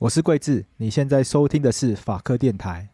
[0.00, 2.88] 我是桂智，你现在收听的是法科电台。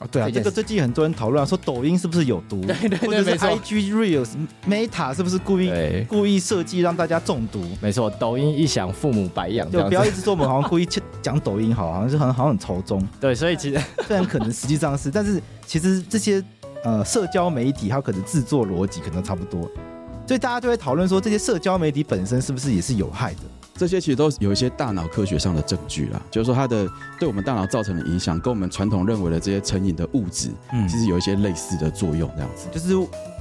[0.00, 2.60] 哦，对啊，这个最近很多人讨论说抖音是不是有毒？
[2.60, 4.28] 对对对，或者是 IG Reels
[4.68, 5.72] Meta 是不是故意
[6.06, 7.64] 故意设计让大家中毒？
[7.80, 9.70] 没错，抖音一响，父母白养。
[9.70, 10.86] 就不要一直说我们好像故意
[11.22, 13.02] 讲抖音，好，好像是很好像很仇中。
[13.18, 16.44] 对，所以其实 虽然可能实际上是，但是其实这些
[16.84, 19.62] 呃社交媒体它可能制作逻辑可能差不多，
[20.26, 23.40] 所以大家就会讨论说这些社交媒体本身是不是也是有害的？
[23.82, 32.30] 这些其实都有一些大脑科学上的证据啦，就是说它的对我们大脑造成的影响，跟我们传统认为的这些成瘾的物质，嗯，其实有一些类似的作用。
[32.36, 32.94] 这样子，就是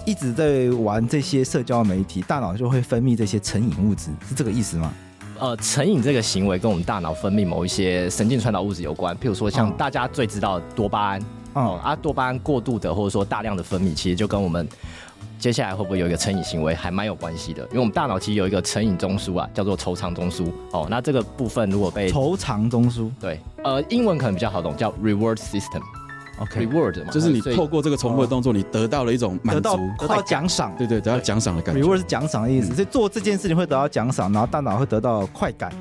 [0.04, 4.92] 一直在玩这些社交媒体，大脑就会分泌这些成瘾物质，是这个意思吗？
[5.38, 11.22] 呃，成瘾这个行为跟我们大脑分泌某一些神经传导物质有关，譬如说像大家最知道的多巴胺，
[11.54, 14.68] 哦，啊，多巴胺过度的或者说大量的分泌，其实就跟我们。
[15.42, 20.52] 接下来会不会有一个成瘾行为，还蛮有关系的，因为我们大脑其实有一个成瘾中枢啊，叫做酬偿中枢。
[20.72, 25.82] 哦，那这个部分如果被酬偿中枢，对，呃，英文可能比较好懂，叫 reward system。
[26.38, 30.72] OK，reward 嘛，就是你透过这个重复的动作，你得到了一种满足，得到奖赏。
[30.78, 31.82] 对对，得到奖赏的感觉。
[31.82, 35.74] reward 是奖赏的意思，所以做这件事情会得到奖赏，然后大脑会得到快感。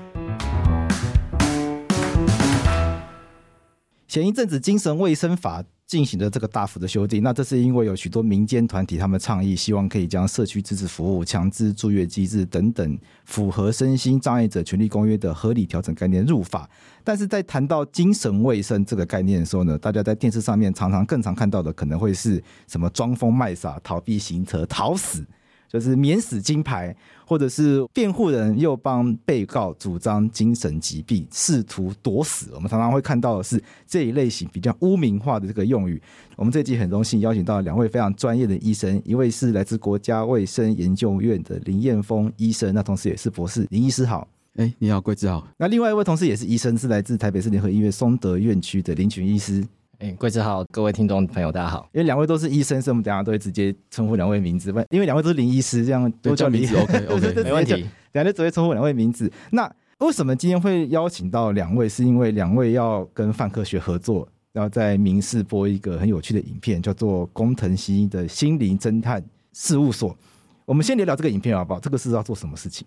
[4.09, 16.71] 前一阵子精神卫生法进行的这个大幅的修订，那这是因为有许多民间团体他们倡议，希望可以将社区支持服务、强制住院机制等等符合身心障碍者权利公约的合理调整概念入法。
[17.03, 25.27] 但是在谈到精神卫生这个概念的时候呢，大家在电视上面常常更常看到的可能会是什么装疯卖傻、逃避行车、逃死。
[25.71, 32.51] 就是免死金牌，或者是辩护人又帮被告主张精神疾病，试图躲死。
[32.53, 36.03] 我们常常会看到的是这一类型比较污名化的这个用语。
[36.35, 43.65] 我们这集很荣幸邀请到两位非常专业的医生，一位是来自国家卫生研究院的林彦峰医生，那同时也是博士。
[43.71, 44.27] 林医师好，
[44.57, 45.47] 哎，你好，贵子好。
[45.57, 49.65] 那另外一位同事也是医生，是来自台北市联合医院松德院区的林群医师。
[50.01, 51.87] 哎，贵智好，各位听众朋友，大家好。
[51.93, 54.71] 因为两位都是医生，所以我们等下都会直接称呼两位名字。
[54.89, 56.75] 因为两位都是林医师，这样都叫名字。
[56.75, 57.87] OK OK， 没问题。
[58.13, 59.31] 两位直接称呼两位名字。
[59.51, 61.87] 那为什么今天会邀请到两位？
[61.87, 70.17] 是因为两位要跟范科学合作，然后在民视播一个很有趣的影片，叫做工藤新一的心灵侦探事务所。
[70.65, 71.79] 我们先聊聊这个影片好不好？
[71.79, 72.87] 这个是要做什么事情？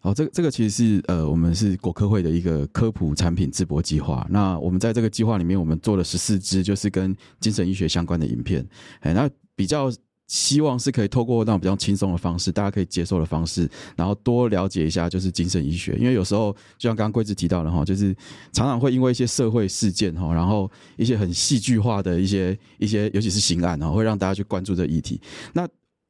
[0.00, 4.24] 好，这个这个其实是呃，我们是国科会的一个科普产品直播计划。
[4.30, 8.64] 那我们在这个计划里面，我们做了十四支，就是跟精神医学相关的影片。
[9.00, 9.90] 哎，那比较
[10.28, 15.96] 希望是可以透过那种比较轻松的方式，大家可以接受的方式，然后多了解一下就是精神医学。
[15.98, 18.14] 因为有时候就像刚刚贵智提到的哈，就是
[18.52, 25.20] 常常会因为一些社会事件哈，然后一些很戏剧化的一些一些，尤其是刑案啊，会让大家去关注这议题。
[25.54, 25.66] 那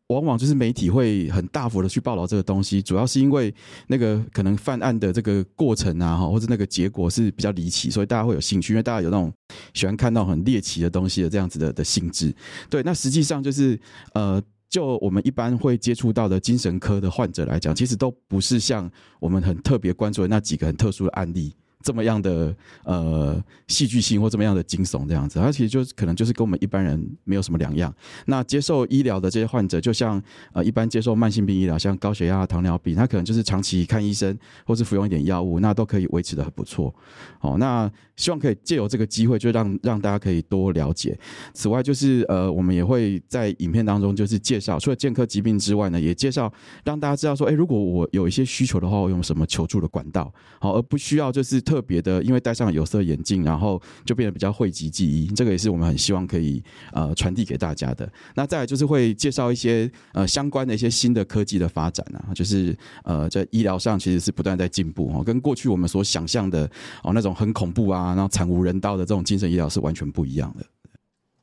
[0.09, 3.55] 往往就是媒体会很大幅的去报道这个东西，主要是因为
[3.89, 9.33] 那个可能犯案的这个过程啊，哈或者那个结果是比较离奇，所以大家会有兴趣，因为大家有那种
[9.75, 12.35] 喜欢看到很猎奇的东西的这样子的的性质。
[12.71, 13.79] 对，那实际上就是
[14.15, 21.55] 呃，就我们一般会接触到的精神科的患者来讲，其实都不是像我们很特别关注的那几个很特殊的案例。
[21.83, 27.95] 这么样的呃戏剧性或这么样的惊悚这样子，它其实就可能就是跟我们一般人没有什么两样。
[28.27, 30.21] 那接受医疗的这些患者，就像
[30.53, 36.93] 呃一般接受慢性病医疗，像高血压、糖尿病，他可能就是长期看医生或是服用一点药物，那都可以维持的很不错。
[37.39, 41.17] 好，那希望可以借由这个机会，就让让大家可以多了解。
[41.55, 46.53] 此外，就是呃我们也会在影片当中就是介绍，除了健科疾病之外呢，也介绍
[46.85, 51.63] 让大家知道说，哎，如果我有一些需求的话，我用什么求助的管道，好，而不需要就是。
[51.69, 55.27] 特别的，因为戴上有色眼镜，然后就变得比较讳疾忌医。
[55.37, 56.63] 这个也是我们很希望可以
[56.95, 58.11] 呃传递给大家的。
[58.35, 62.75] 那再来就是会介绍一些呃相关的一些新的科技的发展啊，就是
[63.05, 66.65] 呃在医疗上其实是不断在进步哦，跟过去我们所想象的
[67.03, 70.65] 哦那种很恐怖啊，然后惨无人道的这种精神医疗是完全不一样的。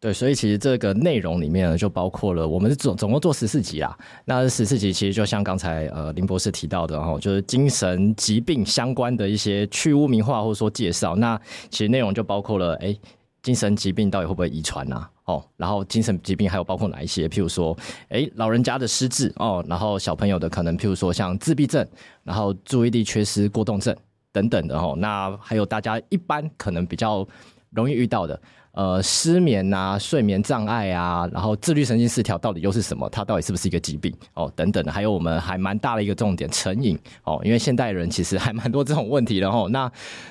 [0.06, 3.98] 对，所以其实这个内容里面呢，就包括了我们总总共做十四集啦。
[4.24, 11.16] 那十四集其实就像刚才呃林博士提到的，哦，就是精神疾病相关的一些去污名化或者说介绍。
[11.16, 11.36] 那
[11.72, 12.96] 其实内容就包括了，哎，
[13.42, 15.10] 精神疾病到底会不会遗传啊？
[15.24, 17.28] 哦，然后精神疾病还有包括哪一些？
[17.28, 17.76] 譬如说，
[18.10, 21.84] 哎，老人家的失智哦，然后小朋友的可能譬如说像自闭症，
[22.22, 23.96] 然后注意力缺失过动症
[24.32, 24.94] 等等的哦。
[25.00, 27.28] 那还有大家一般可能比较
[27.72, 28.40] 容易遇到的。
[28.76, 33.10] 呃，失眠啊，睡眠障碍啊，然后自律神经失调到底又是什么？
[33.10, 34.14] 它到底是不是一个疾病？
[34.34, 39.70] 哦，等等的，还有我们还蛮大的一个重点，成瘾哦，因为现代人其实还蛮多这种问题的哦。
[39.72, 39.90] 那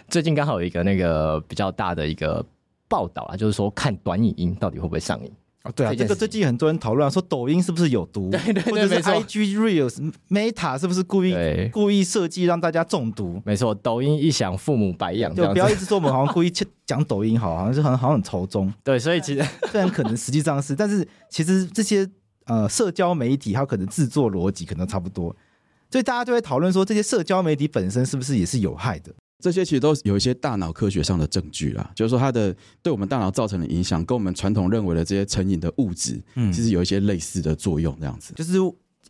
[0.09, 2.45] 最近刚好有一个那个比较大的一个
[2.87, 5.33] 报道啊，就是说看短影音到底会不会上瘾？
[5.65, 11.35] 哦，对啊，这个最近很多人讨论说抖音是不是有毒，对对对，或者是 IG Reels Meta 是不是故意
[11.73, 13.41] 故意设计让大家中毒？
[13.47, 16.53] 没错，抖音一响，父母白养，就不要一直说我们好像故意
[16.85, 18.71] 讲抖音好，好像是很好像很仇中。
[18.85, 22.07] 对，所以其实 虽然可能实际上是，但是其实这些
[22.45, 25.35] 呃社交媒体它可能制作逻辑可能差不多，
[25.91, 29.15] 所以大家就会讨论说这些社交媒体本身是不是也是有害的。
[29.45, 37.95] 这些其实都有一些大脑科学上的证据啦，就是说它的对我们大脑造成的影响，跟我们传统认为的这些成瘾的物质，嗯，其实有一些类似的作用。
[38.01, 38.57] 这样子，就是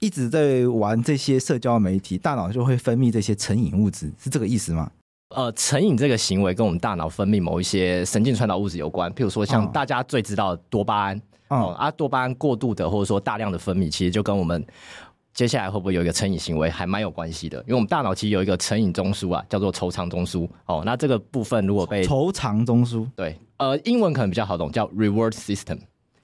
[0.01, 4.91] 一直在玩这些社交媒体，大脑就会分泌这些成瘾物质，是这个意思吗？
[5.37, 14.67] 呃，成瘾这个行为跟我们大脑分泌某一些神经传导物质有关，譬如说像大家最知道的多巴胺，哦，啊，多巴胺过度的或者说大量的分泌，其实就跟我们。
[15.35, 20.49] 接下来会不会有一个成瘾行为，还蛮有关系的，因为我们大脑其实有一个成瘾中枢啊，叫做惆怅中枢。
[20.67, 25.79] 哦，那这个部分如果被惆怅中枢，对，呃，英文可能比较好懂，叫 reward system。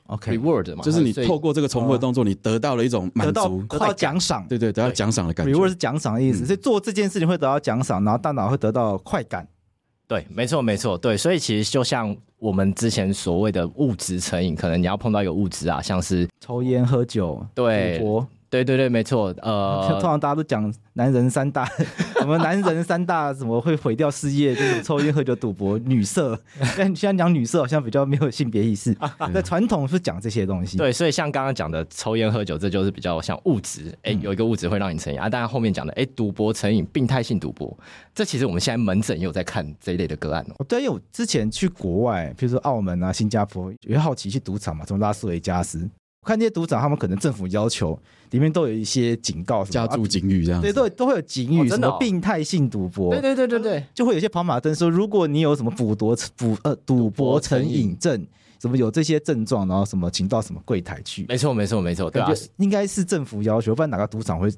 [0.07, 5.53] OK，reward 嘛，就是你透过这个重复的动作，你得到了一种满足、得到奖赏，对对，得到奖赏的感觉。
[5.53, 9.47] reward 是奖赏的意思，所以做这件事情会得到奖赏，然后大脑会得到快感。
[10.07, 18.29] 对，没错没错，对，所以其实就像我们之前所谓的物质成瘾，可能你要碰到一个物质啊，像是抽烟、喝酒、对，赌博。
[18.51, 19.33] 对对对，没错。
[19.43, 21.65] 呃， 通常大家都讲男人三大，
[22.19, 24.53] 什么男人三大，怎么会毁掉事业？
[24.55, 26.37] 就是抽烟、喝酒、赌博、女色。
[26.77, 28.93] 但现在讲女色好像比较没有性别意识。
[29.33, 30.77] 在传统是讲这些东西。
[30.77, 33.97] 对，所以像刚刚讲的抽烟、喝酒，这就是比较像物质。
[34.03, 35.29] 哎，有一个物质会让你成瘾啊。
[35.29, 37.75] 当然后面讲的，哎，赌博成瘾、病态性赌博，
[38.13, 40.67] 这其实我们现在门诊也有在看这一类的个案哦。
[40.69, 45.89] 对，因为我之前去国外，比如说澳门啊、新加坡，也好奇去赌场嘛，从拉斯维加斯。
[46.23, 47.99] 我看这些赌场，他们可能政府要求
[48.31, 58.27] 里面都有一些警告什么，加注警语这样，对，都都会有警语，什么病态性赌博，对对对对对，就会有些跑马灯说，如果你有什么赌博赌呃赌博成瘾症，
[58.61, 61.25] 什么有这些症状，然后什么请到什么柜台去。
[61.27, 64.51] 没错没错没错，对啊，应该是政府要求，不然哪个赌场会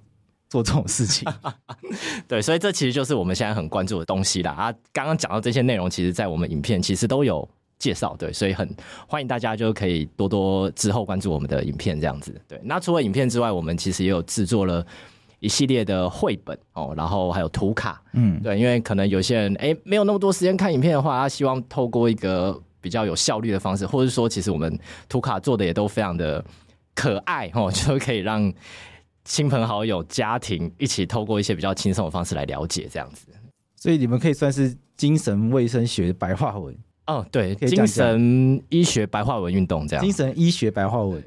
[0.50, 1.32] 做这种事情？
[2.26, 4.50] 对，所以这其实就是我们现在很关注的东西啦。
[4.50, 7.48] 啊，刚刚讲到这些内容，其实在我们影片其实都有。
[7.82, 8.72] 介绍对，所以很
[9.08, 12.32] 欢迎大家就可以多多之后关注我们的影片这样子。
[12.46, 14.86] 对，那除了影片之外，我们其实也有制作了
[15.40, 18.00] 一系列的绘本哦，然后还有图卡。
[18.12, 26.44] 嗯，对，因为可能有些人哎没有那么多时间看影片的话，他希望透过一个比较有效率的方式，或者说其实我们图卡做的也都非常的
[26.94, 28.52] 可爱哦，就可以让
[29.24, 33.26] 亲朋好友、家庭一起透过一些比较轻松的方式来了解这样子。
[33.74, 36.72] 所以你们可以算是精神卫生学的白话文。
[37.06, 41.22] 哦，对，精神医学白话文运动这样，精神医学白话文，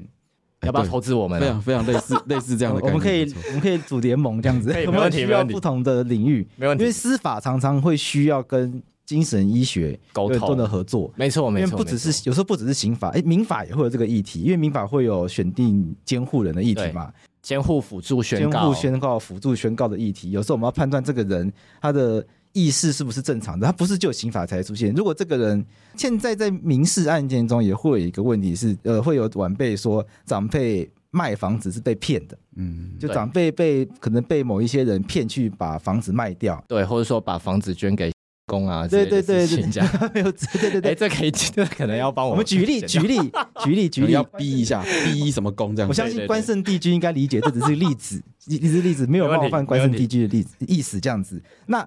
[0.62, 1.38] 要不要投资我们？
[1.38, 6.82] 非常非常类似 类似这样的，我们可以我们可以组联盟这样子，我们需要不同的领域，没问题。
[6.82, 10.56] 因为司法常常会需要跟精神医学沟通。
[10.56, 11.66] 的合作，没错没错。
[11.66, 17.12] 因为不只是有时候不只是刑法，哎，民法也会有这个议题，因为民法会有选定监护人的议题嘛，
[17.42, 21.52] 监护辅助宣告、监护宣告、辅助宣告的议题，有时候我们要判断这个人
[21.82, 22.26] 他的。
[22.56, 23.66] 意识是不是正常的？
[23.66, 24.90] 他不是就刑法才出现。
[24.94, 25.62] 如果这个人
[25.94, 38.10] 现在在民事案件中也会有一个问题是，呃，会有晚辈说长辈卖房子是被骗的，嗯，就长辈被可能被某一些人骗去把房子卖掉，对，或者说把房子捐给
[38.46, 39.56] 公啊，对对对对，
[40.14, 42.30] 没有，对对对，哎，这可以，这可能要帮我。
[42.30, 43.18] 我们举例举例
[43.62, 45.88] 举例 举例，要逼一下，逼什么公这样？
[45.90, 51.42] 我相信关圣帝君应该理解，这只是例子，一是例子，没有冒犯关圣帝君的例子意思这样子。
[51.66, 51.86] 那。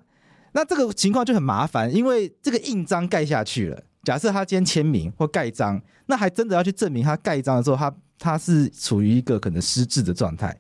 [0.54, 3.84] 那这个情况就很麻烦，因为这个印章盖下去了。
[4.04, 10.58] 假设他今天签名或盖章，那还真的要去证明他盖章的时候，他他是处于一个可能失智的状态。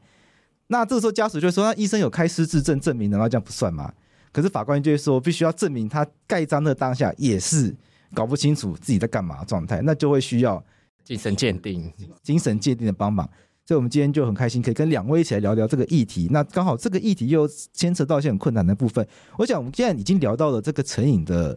[0.67, 3.91] 那这个时候家属就会说，那医生有开失智证证明的，那这样不算吗？
[4.31, 7.75] 可是法官就会说，必须要证明他盖章的当下也是
[8.13, 10.63] 搞不清楚自己在干嘛的状态，那就会需要
[11.03, 13.27] 精神鉴定、精神鉴定的帮忙。
[13.69, 16.27] 所以，我们今天就很开心，可以跟两位一起来聊聊这个议题。
[16.31, 19.07] 那刚好这个议题又牵扯到一些很困难的部分。
[19.37, 21.55] 我想，我们现在已经聊到了这个成瘾的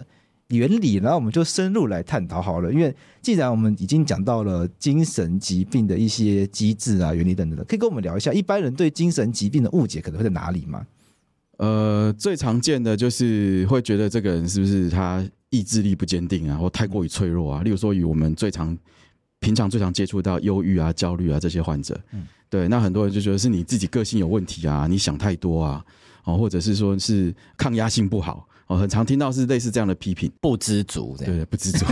[0.49, 2.71] 原理，然后我们就深入来探讨好了。
[2.71, 10.87] 因为既然我们已经讲到了精神疾病的一些机制啊、原理等等的，可以跟我们聊一下，一般人对精神疾病的误解可能会在哪里吗？
[11.57, 17.63] 呃，最常见的就是会觉得这个人是不是他意志力不坚定啊，或太过于脆弱啊。
[17.63, 18.77] 例如说，以我们最常
[19.43, 25.85] 平常最常接触到忧郁啊、焦虑啊这些患者，嗯，对，那很多人就觉得是你自己个性有问题啊，你想太多啊，
[26.25, 31.85] 哦，或者是说是抗压性不好，哦，很常听到是类似这样的批评，不知足，对，不知足，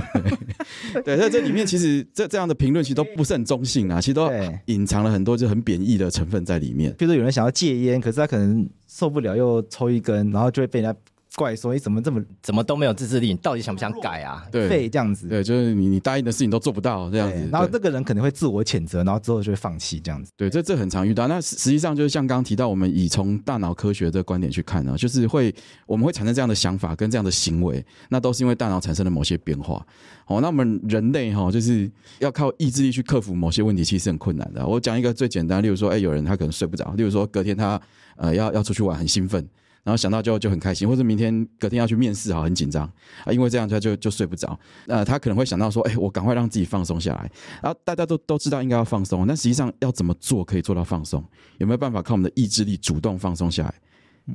[1.04, 4.30] 对，在这里面其实这这样的评论其实都不是很中性啊，其实都
[4.66, 6.94] 隐藏了很多就很贬义的成分在里面。
[6.96, 10.98] 比如说有人想要戒烟，可是他可能受不了又抽一根，然后就会被人家
[11.36, 13.28] 怪说，哎，怎么这么怎么都没有自制力？
[13.28, 14.44] 你到底想不想改啊？
[14.50, 20.32] 对，废这样子，对，就是你你答应的事情都做不到这样子，然后这个人可能会自我谴责，然后之后就会放弃这样子。
[20.36, 21.28] 对，这这很常遇到。
[21.28, 25.54] 那实际上就是像刚刚提到，我们以从大脑科学的观点去看呢，就是会
[25.86, 29.86] 我们会产生这样的想法跟这样的行为，那都是因为大脑产生了某些变化。
[30.26, 34.66] 哦，那我们人类哈，就是要靠意志力去克服某些问题，其实很困难的。
[34.66, 37.80] 我讲一个最简单，例如说，哎，有人他可能睡不着，例如说隔天他
[38.16, 39.48] 呃要要出去玩，很兴奋。
[39.82, 42.84] 然后想到就就很开心，或者明天隔天要去面试，啊很紧张
[43.24, 44.58] 啊，因为这样他就就睡不着。
[44.86, 47.30] 呃，他可能会想到说，哎，我赶快让自己放松下来。
[47.62, 51.24] 然后大家都都知道应该要放松，但实际上要怎么做可以做到放松？
[51.58, 53.74] 有没有办法靠我们的意志力主动放松下来？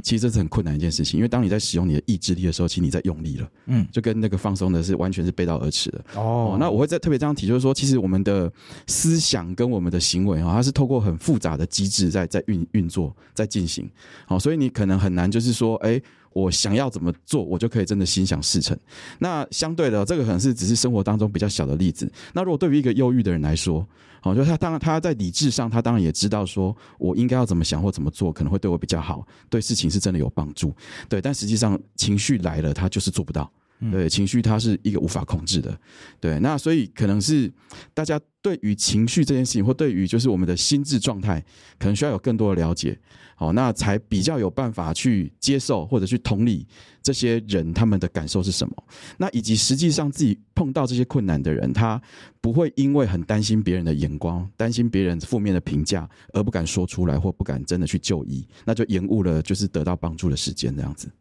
[0.03, 6.03] 其实这是很困难一件事情，因为当你在使用你的意志力的时候，其实你在用力了，嗯，就跟那个放松的是完全是背道而驰的。
[6.15, 8.51] 哦，那我会再特别这样提，就是说，其实我们的
[8.87, 13.89] 思想跟我们的行为哈，它是透过很复杂的机制在在运运作，在进行。
[14.25, 16.01] 好，所以你可能很难就是说，哎。
[16.35, 18.77] 我想要怎么做，我就可以真的心想事成。
[19.19, 22.11] 那相对的，这个可能是只是生活当中比较小的例子。
[22.33, 23.87] 那如果对于一个忧郁的人来说，
[24.25, 30.73] 好，就他当然他在理智上，他当然也知道说我应该要怎么想或怎么做，可能会对我比较好，对事情是真的有帮助。
[31.07, 33.47] 对，但实际上情绪来了，他就是做不到。
[33.91, 35.77] 对，情绪它是一个无法控制的。
[36.19, 37.51] 对，那所以可能是
[37.93, 41.39] 大家对于情绪这件事情，或对于就是我们的心智状态，
[41.77, 42.97] 可能需要有更多的了解。
[43.37, 46.65] 好，那才比较有办法去接受或者去同理
[47.03, 48.73] 这些人他们的感受是什么。
[49.17, 52.01] 那以及实际上自己碰到这些困难的人，他
[52.39, 61.11] 不会因为很担心别人的眼光，担心别人负面的评价而不敢说出来，或不敢真的去就医，那就延误了就是得到帮助的时间这样子。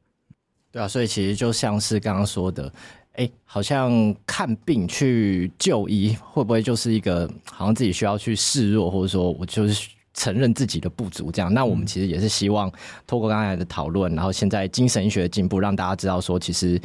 [0.71, 2.73] 对啊，所以其实就像是刚刚说的，
[3.14, 9.88] 哎，好像看病去就医，会不会就是一个好像自己需要去示弱，或者说我就是。
[10.14, 11.52] 承认自己的不足，这样。
[11.52, 12.73] 那我们其实也是希望
[13.06, 16.80] 透过刚才的讨论，然后现在精神医学的进步，让大家知道说，其实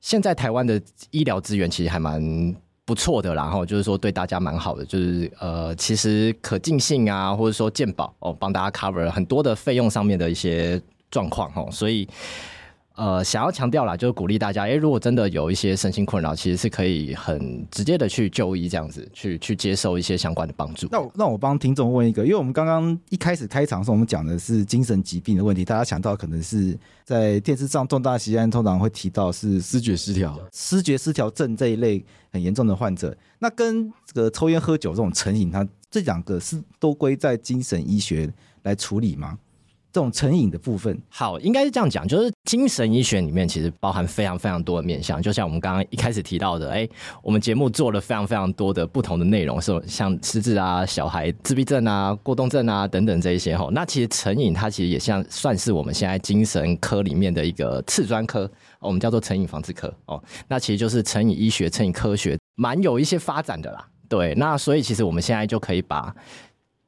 [0.00, 0.80] 现在台湾的
[1.10, 2.20] 医疗资源其实还蛮
[2.84, 10.80] 不错的，然后就是说对大家蛮好的，就是呃，其实可进性啊，或者说健保哦，帮大家 cover 很多的费用上面的一些
[11.10, 12.08] 状况哦，所以。
[12.96, 20.86] 呃，想要强调啦，就是鼓励大家，诶，如果真的有一些身心困扰，其实是可以很直接的去就医，这样子去去接受一些相关的帮助。
[20.92, 33.16] 那我那我帮听众问一个，因为我们刚刚一开始开场的时候，我们讲的是精神疾病的问题，大家想到可能是在电视上重大袭击通常会提到是失觉失调、失觉失调症这一类很严重的患者。
[33.40, 38.32] 那跟这个抽烟喝酒这种成瘾，它这两个是都归在精神医学
[38.62, 39.36] 来处理吗？
[39.94, 46.88] 这种成瘾的部分，好，应该是这样讲，就是精神医学里面其实包含非常非常多的面向，就像我们刚刚一开始提到的，哎，
[47.22, 53.68] 我们节目做了非常非常多的不同的内容，是像失智啊、小孩自闭症啊、过动症啊等等这一些哈。
[53.70, 60.20] 那其实成瘾它其实也像算是我们现在精神科里面的一个次专科，我们叫做成瘾防治科哦。
[60.48, 63.86] 那其实就是成瘾医学、成瘾科学蛮有一些发展的啦。
[64.08, 66.12] 对，那所以其实我们现在就可以把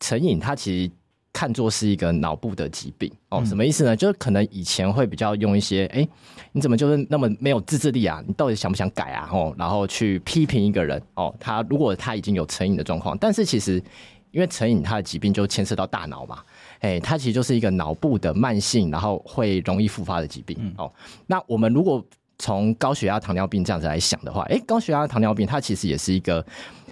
[0.01, 0.91] 成瘾它其实。
[1.37, 3.95] 看作是一个脑部的疾病哦，什么意思呢？
[3.95, 6.09] 就是可能以前会比较用一些，哎、欸，
[6.53, 8.25] 你怎么就是那么没有自制力啊？
[8.27, 9.29] 你到底想不想改啊？
[9.31, 13.75] 哦，然后去批评一个人哦，他如果他已经有成瘾的状况，但是其实
[14.31, 16.39] 因为成瘾他的疾病就牵涉到大脑嘛，
[16.81, 20.91] 哎、欸，它其实就是一个脑部的慢性，然后会容易复发的疾病哦。
[21.27, 22.03] 那我们如果
[22.39, 26.43] 从高血压、糖尿病这样子来想的话，哎、欸，高血压、糖尿病它其实也是一个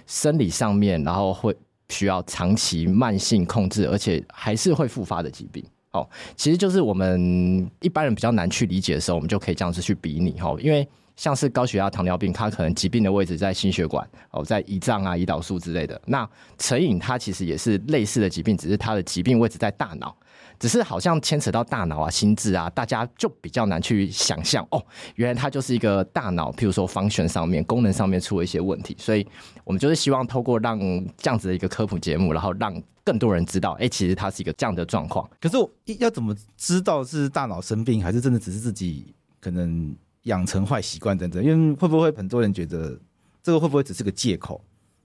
[0.05, 1.55] 生理上面，然后会。
[1.89, 5.63] 需要长期慢性控制，而且还是会复发的疾病。
[5.91, 10.31] 哦，其实就是我们一般人比较难去理解的时候，我们就可以这样子去比拟。
[10.39, 15.99] 哈，因为像是高血压、糖尿病，它可能疾病的位置在心血管，哦，在胰脏啊、胰岛素之类的。
[16.05, 20.15] 那成瘾它其实也是类似的疾病，只是它的疾病位置在大脑。
[20.57, 24.81] 只是好像牵扯到大脑啊、心智啊，大家就比较难去想象哦。
[25.15, 29.27] 原来它就是一个大脑，譬如说方向上面、功能上面出了一些问题，所以
[29.65, 30.79] 我们就是希望透过让
[31.17, 35.29] 这样子的一个科普节目，然后让更多人知道，哎，其实它是一个这样的状况。
[35.41, 35.69] 可是我
[35.99, 39.93] 要怎么知道是大脑生病，还是真的只是自己可能
[40.25, 41.43] 养成坏习惯等等？
[41.43, 42.95] 因为会不会很多人觉得
[43.41, 44.61] 这个会不会只是个借口？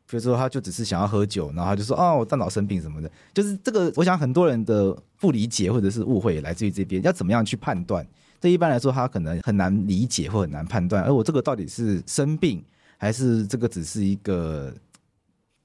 [0.06, 7.00] 比如说，他就只是想要喝酒，然后他就说：“哦，我大脑生病什么的。”就是这个，我想很多人的不理解或者是误会也来自于这边。
[7.04, 8.04] 要怎么样去判断？
[8.40, 11.04] 这一般来说，他可能很难理解或很难判断。
[11.04, 12.60] 而我这个到底是生病，
[12.96, 14.74] 还是这个只是一个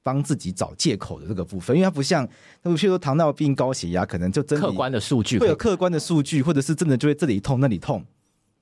[0.04, 1.76] 帮自己找借口的这个部分？
[1.76, 2.28] 因为它不像，
[2.62, 8.06] 那么譬如说糖尿病、高血压，可能就真的客观的数据会有客观的数据，或者是真的就会这里痛那里痛，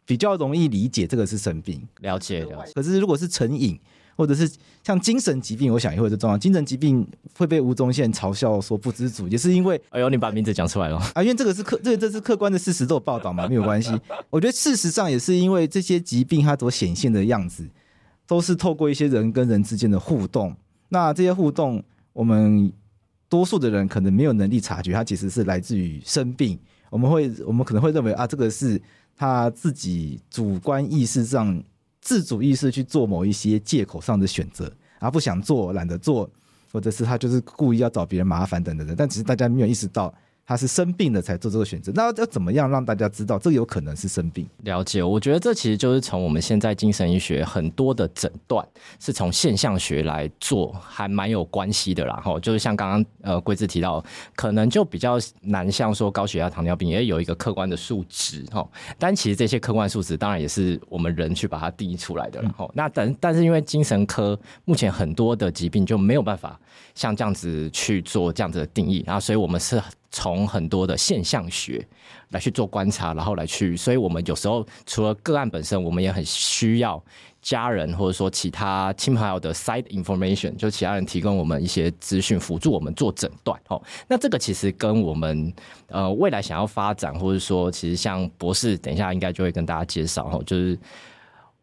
[0.05, 1.81] 比较容易理解这个是生病。
[2.01, 2.71] 了解了解。
[2.75, 3.79] 可是如果是成瘾。
[4.15, 4.47] 或者是
[4.83, 6.37] 像精神疾病，我想也会是重要。
[6.37, 7.03] 精神疾病
[7.35, 13.91] 会被吴宗宪嘲笑说不知足，也是因为哎呦，你把名字讲出来了啊， 因为这个是客，这个这是客观的事实，都有报道嘛，没有关系。
[14.29, 17.67] 我觉得事实上也是因为这些疾病它所显现的样子，
[18.27, 20.55] 都是透过一些人跟人之间的互动。
[20.89, 21.83] 那这些互动，
[22.13, 22.71] 我们
[23.27, 26.59] 多数的人可能没有能力察觉，它其实是来自于生病。
[26.91, 28.79] 我们会，我们可能会认为啊，这个是
[29.15, 31.63] 他自己主观意识上。
[32.05, 36.29] 自主意识去做某一些借口上的选择，而不想做、懒得做，
[36.69, 40.13] 或者是他就是故意要找别人麻烦等等的，但其实大家没有意识到。
[40.45, 44.45] 他是生病了才做这个选择，那要怎么样让大家知道这有可能是生病？
[44.63, 48.67] 了解，我觉得这其实就是从我们现在精神医学很多的诊断
[48.99, 54.03] 是从现象学来做，还蛮有关系的然后，就是像刚刚呃桂智提到，
[54.35, 58.67] 可能就比较难，像说高血压、糖尿病也有一个客观的数值哈，
[58.99, 62.41] 但其实这些客观数值当然也是我们人去把它定义出来的。
[62.41, 66.59] 然后、嗯、那但但是因为精神科目前很多的疾病就没有办法
[66.95, 69.81] 像这样子去做这样子的定义，然后所以我们是。
[70.13, 71.83] 从很多的现象学
[72.29, 77.03] 来去做观察，然后来去，所以我们有时候除了个案本身，我们也很需要
[77.41, 83.59] 家人或者说其他亲朋友的 side information，就其他人提供我们一些资讯，辅助我们做诊断。
[83.69, 85.51] 哦，那这个其实跟我们
[85.87, 90.77] 呃未来想要发展，或者说其实像博士等一下应该就会跟大家介绍，哦，就是。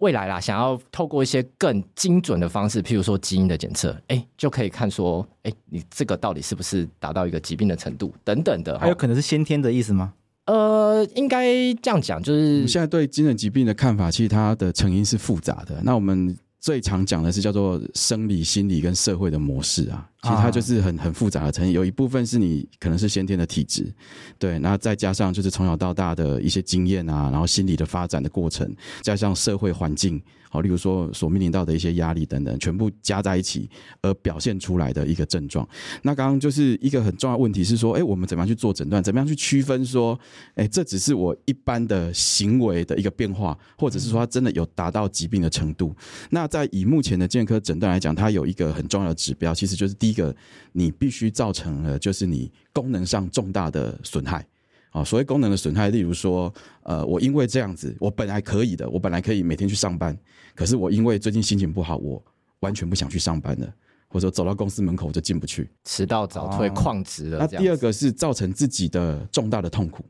[0.01, 10.13] 未来啦，想要透过一些更精准的方式，譬如说基因的检测，哎，就可以看说，哎，你这个到底是不是达到一个疾病的程度等等的，还有可能是先天的意思吗？
[10.47, 15.81] 呃，应该这样讲，就是现在对精神疾病的看法，其实它的成因是复杂的。
[15.85, 20.07] 那我们最常讲的是叫做生理、心理跟社会的模式啊。
[20.23, 23.91] 其实它就是很很复杂的成因，有一部分是你可能是先天的体质，
[24.39, 33.67] 对，那再加上就是从小到大的一些经验啊，然后心理的发展的过程，加上社会环境，好，例如说所面临到的一些压力等等，全部加在一起
[34.03, 35.67] 而表现出来的一个症状。
[36.03, 39.03] 那刚刚就是一个很重要的问题是说，哎，我们怎么样去做诊断？
[39.03, 40.21] 怎么样去区分说，
[40.57, 45.97] 哎，这只是我一般的行为的一个变化，或者是说它真的有达到疾病的程度？
[46.29, 50.11] 那在以目前的健科诊断来讲，它有一个很重要的指标，其实就是第。
[50.11, 50.35] 一个，
[50.73, 54.45] 你必须造成了就是你功能上重大的损害
[54.91, 55.03] 啊。
[55.03, 60.17] 所谓功能的损害，例如说，呃，我因为这样子，我本来可以的，我本来可以每天去上班，
[60.55, 62.23] 可是我因为最近心情不好，我
[62.61, 63.67] 完全不想去上班了，
[64.09, 67.39] 或者说走到公司门口我就进不去，迟到早退旷职了。
[67.39, 70.05] 那第二个是造成自己的重大的痛苦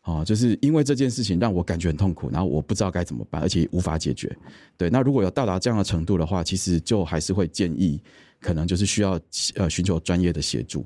[0.00, 4.34] 啊，就是因为这件事情让我感觉很痛苦，然后我不知道该怎么办，而且无法解决。
[4.76, 8.00] 对，那如果有到达这样的程度的话，其实就还是会建议。
[8.42, 9.18] 可能就是需要
[9.54, 10.84] 呃寻求专业的协助，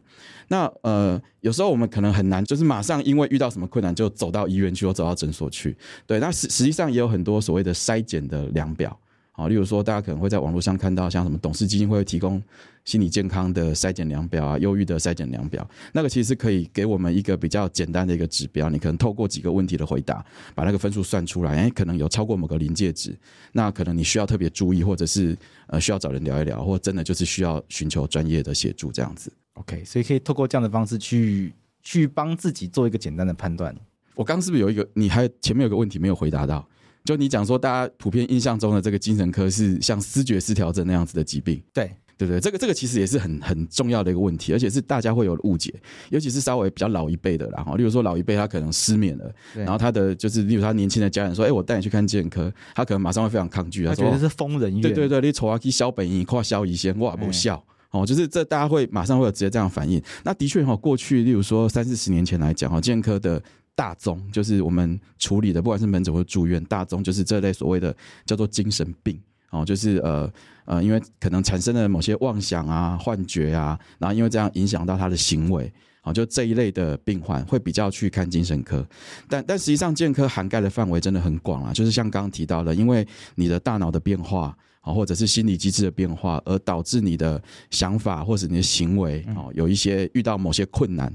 [0.48, 8.96] 那呃有时候我们可能很难，就是马上因为遇到什么困难就走到医院去或走到诊所去，对，那实实际上也有很多所谓的筛检的量表。
[9.36, 12.42] 好，例如说，大家可能会在网络上看到，像什么董事基金会提供
[12.86, 18.70] 心理健康的筛检量表啊，忧郁的筛检量表，那个其实可以给我们一个比较简单的一个指标。
[18.70, 23.14] 你可能透过几个问题的回答，把那个分数算出来，哎，可能有超过某个临界值，
[23.52, 29.30] 那可能你需要特别注意，或者是呃需要找人聊一聊，或真的就是需要寻求专业的协助这样子。
[29.52, 33.76] OK，所以可以透过这样的方式去去帮自己做一个简单的判断。
[34.14, 34.88] 我刚是不是有一个？
[34.94, 36.66] 你还前面有个问题没有回答到？
[37.06, 42.40] 就你讲说，大家普遍印象中的这个精神科是像思觉失调症那样子的疾病，对对不对？
[42.40, 45.72] 这个这个其实也是很很重要的一个问题，而且是大家会有误解，
[46.10, 60.02] 尤其是稍微比较老一辈的啦，哈，例如说老一辈他可能失眠了，然后他的就是例如他年轻的家人说，哎，我带你去看精神科，他可能马上会非常抗拒，他觉得是疯人院，对对对，你丑啊去小本医，跨小医先哇不笑，哦，就是这大家会马上会有直接这样反应。
[60.24, 63.42] 那的确哈，过去例如说三四十年前来讲哈，精神科的。
[63.76, 69.16] 大宗就是我们处理的，不管是门诊或住院，大宗就是这类所谓的叫做精神病。
[69.50, 70.30] 哦，就是呃
[70.64, 78.84] 呃，因为可能产生了某些妄想啊、幻觉啊，然后因为这样影响到他的行为，哦，就这一类的病患会比较去看精神科，
[79.28, 91.12] 但但实际上健科涵盖的范围真的很广啊，就是像刚刚提到的，因为你的大脑的变化啊，或者是心理机制的变化，而导致你的想法或者你的行为哦，有一些遇到某些困难，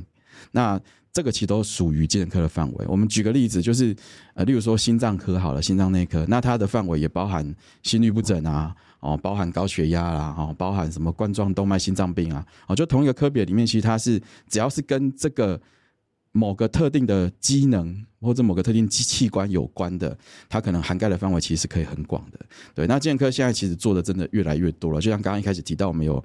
[0.51, 0.79] 那。
[1.13, 2.85] 这个其实都属于精神科的范围。
[2.87, 3.95] 我们举个例子，就是
[4.33, 15.59] 呃，例如说心脏科好了，心脏内科，那它的范围也包含心律不整啊，哦，包含高血压啦，哦，包含什么冠状动脉心脏病啊，哦，就同一个科别里面，其实它是只要是跟这个
[16.31, 22.39] 某个特定的机能或者某个特定器器官有关的，它可能涵盖的范围其实是可以很广的。
[22.73, 26.23] 对，那健科现在其实做的真的越来越多了，就像刚刚一开始提到，我们有。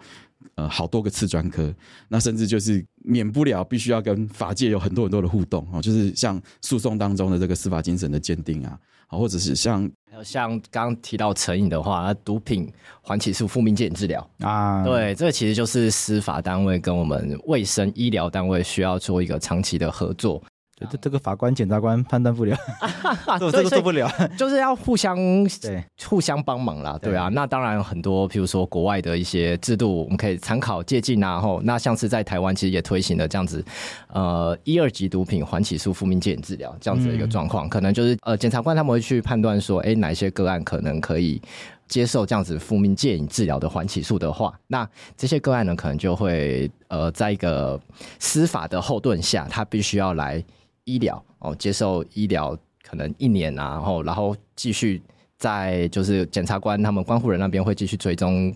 [0.55, 1.75] 呃，好多个次专科，
[2.09, 8.79] 那甚至就是免不了必须要跟法界有很多很多的互动哦，就是像诉讼当中的这个司法精神的鉴定啊，
[9.09, 20.43] 或者是像还有像刚刚提到成瘾的话，毒品缓起诉负面戒瘾治疗啊，对，这个其实就是司法单位跟我们卫生医疗单位需要做一个长期的合作。
[20.91, 22.55] 这这个法官、检察官判断不了，
[23.51, 25.17] 这个做不了， 就是要互相
[25.63, 27.29] 对互相帮忙啦，对啊。
[27.33, 31.41] 那当然很多，譬如说国外的一些制度，我们可以参考借鉴啊。
[31.41, 33.65] 后那像是在台湾，其实也推行了这样子，
[34.09, 41.41] 呃，一二级毒品缓起诉复命戒瘾治疗这样子的一个状况，嗯、可能就是呃，检察官他们会去判断说，哎，哪一些个案可能可以
[41.89, 44.87] 接受这样子复命戒瘾治疗的缓起诉的话，那
[45.17, 47.81] 这些个案呢，可能就会呃，在一个
[48.19, 50.45] 司法的后盾下，他必须要来。
[50.87, 55.03] 医疗哦，接受医疗可能一年啊，然后然后继续
[55.37, 58.55] 在就是检察官他们关护人那边会继续追踪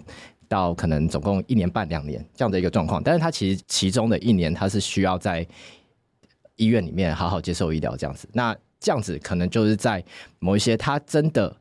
[0.48, 5.44] 到可能总共一年半两年这样的一个状况，但是他其实其中的一年他是需要在
[6.54, 10.02] 医院里面好好接受医疗这样子，那这样子可能就是在
[10.38, 11.54] 某一些他真的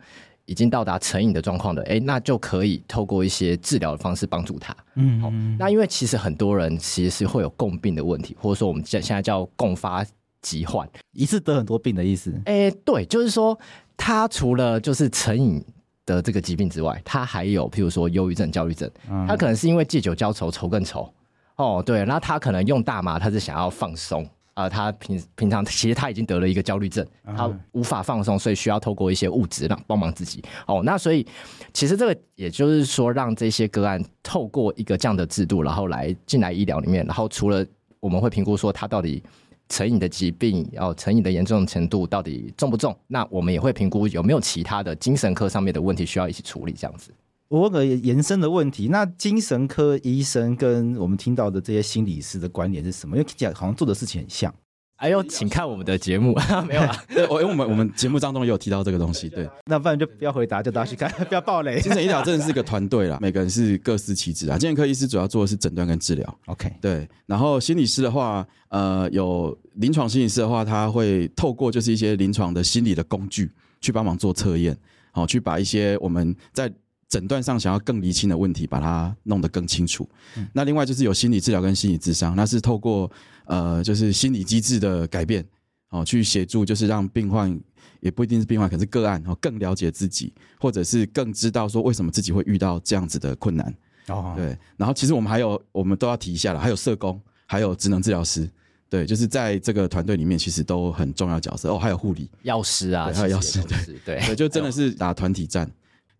[0.45, 10.05] 已经到达成瘾的状况的，哎，那就可以透过一些治疗的方式帮助他，嗯，好，那因为其实很多人其实是会有共病的问题，或者说我们现现在叫共发。
[10.41, 12.31] 疾患一次得很多病的意思？
[12.45, 13.57] 哎、欸，对，就是说
[13.97, 15.63] 他除了就是成瘾
[16.05, 18.89] 的这个疾病之外，他还有譬如说忧郁症、焦虑症，
[19.27, 21.13] 他可能是因为借酒浇愁，愁更愁。
[21.55, 24.23] 哦，对，那他可能用大麻，他是想要放松
[24.53, 24.69] 啊、呃。
[24.69, 30.41] 他平平常其实他已经得了一个焦虑症，他无法放松，所以需要透过一些物质让帮忙自己。
[30.65, 31.27] 哦，那所以
[31.73, 37.65] 其实这个也就是说，让这些个案透过一个这样的制度，然后来进来医疗里面，然后除了
[37.99, 39.21] 我们会评估说他到底。
[39.69, 42.95] 成瘾的疾病，哦成瘾的严重程度到底重不重？
[43.07, 46.73] 那我们也会评估有没有其他的精神科上面的问题需要一起处理。
[46.73, 47.11] 这样子，
[47.47, 53.15] 我问个延伸的问题，那精神科医生跟我们听到的这些心理师的观点是什么？
[53.15, 54.53] 因为听起来好像做的事情很像。
[54.99, 56.35] 哎呦，请看我们的节目，
[56.67, 57.03] 没有啦。
[57.07, 59.29] 对，我因为我们我们节目当中也有提到这个东西。
[59.31, 61.79] 对，那不然就不要回答，就大家去看， 不要暴雷。
[61.79, 64.57] 精神医疗真的是个团队啦，每个人是各司其职啊。
[64.57, 66.39] 精神科医师主要做的是诊断跟治疗。
[66.47, 67.07] OK，对。
[67.25, 74.77] 然后心理师的话，呃，有临床心理师的话，他会透过就是一些临床的心理的工具去帮忙做测验，
[75.11, 76.69] 好，去把一些我们在
[77.09, 80.07] 诊断上想要更厘清的问题，把它弄得更清楚。
[80.37, 83.11] 嗯、那另外就是有心理治疗跟心理智商，那是透过。
[83.51, 85.43] 呃，就是心理机制的改变，
[85.89, 87.59] 哦，去协助，就是让病患
[87.99, 93.73] 也不一定是病患，可是个案，哦，更了解自己，或者是更知道说为什么自己会遇到这样子的困难。
[94.09, 94.55] 哦，对。
[94.77, 98.47] 然后其实我们还有，我们都要提一下了，还有社工，还有职能治疗师，
[98.87, 101.73] 对，就是在这个团队里面，其实都很重要角色。
[101.73, 105.67] 哦，还有护理、药师啊，还有药师，对对对，就真的是打团体战。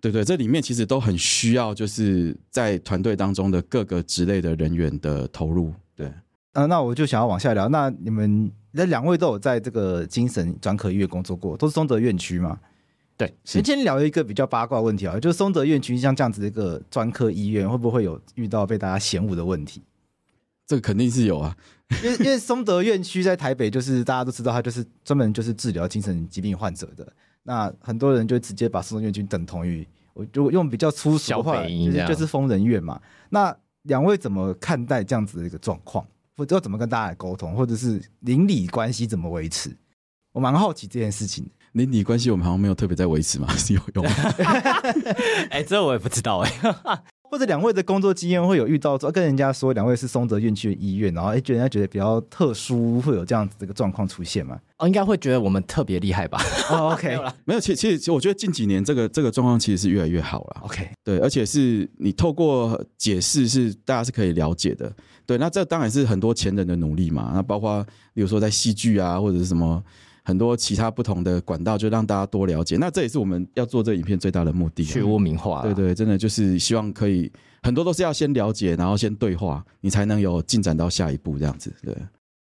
[0.02, 5.74] 对对，这里面其实都很需要，就是在团队当中的各个职类的人员的投入。
[5.96, 6.12] 对。
[6.54, 7.68] 呃，那我就想要往下聊。
[7.70, 12.60] 那你们那两位都有在这个精神专科医院工作过，都是松德院区吗？
[13.18, 13.34] 对。
[13.44, 19.84] 先先聊一个比较八卦问题啊，就是松德院区像这样子的一个专科医院，会不会有遇到被大家嫌恶的问题？
[20.66, 21.56] 这个肯定是有啊，
[22.04, 27.12] 因为因为松德院区在台北，就是大家都知道，它就是专门就是治疗精神疾病患者的。
[27.50, 29.84] 那很多人就直接把松德院君等同于，
[30.14, 33.02] 我就用比较粗俗的话，就是就是疯人院嘛。
[33.28, 36.06] 那两位怎么看待这样子的一个状况？
[36.36, 39.76] 不知道怎么跟大家来沟通，或者是邻里关系怎么维持？
[40.32, 41.44] 我蛮好奇这件事情。
[41.72, 44.12] 邻里关系我们好像没有特别在维持嘛，是有用吗？
[45.50, 46.52] 哎，这我也不知道哎。
[47.30, 54.60] 或者两位的工作经验会有遇到说跟人家说两位是松泽院区的医院，然后哎，觉得人家觉得比较特殊，会有这样子的一个状况出现吗？
[54.78, 56.42] 哦，应该会觉得我们特别厉害吧？
[56.72, 60.62] 哦，OK，没有，其实其实其实我觉得近几年这个这个状况其实是越来越好了。
[60.62, 64.92] OK，对，而且是你透过解释是大家是可以了解的。
[65.26, 67.32] 对，那这当然是很多前人的努力嘛。
[67.36, 69.84] 那包括比如说在戏剧啊，或者是什么
[70.30, 72.78] 很多其他不同的管道，就让大家多了解。
[72.78, 75.64] 那这也是我们要做这影片最大的目的，去污名化。
[75.64, 77.32] 对对，真的就是希望可以
[77.64, 81.74] 很多都是要先了解，然后先对话，你才能有进展到下一步这样子。
[81.82, 81.98] 对，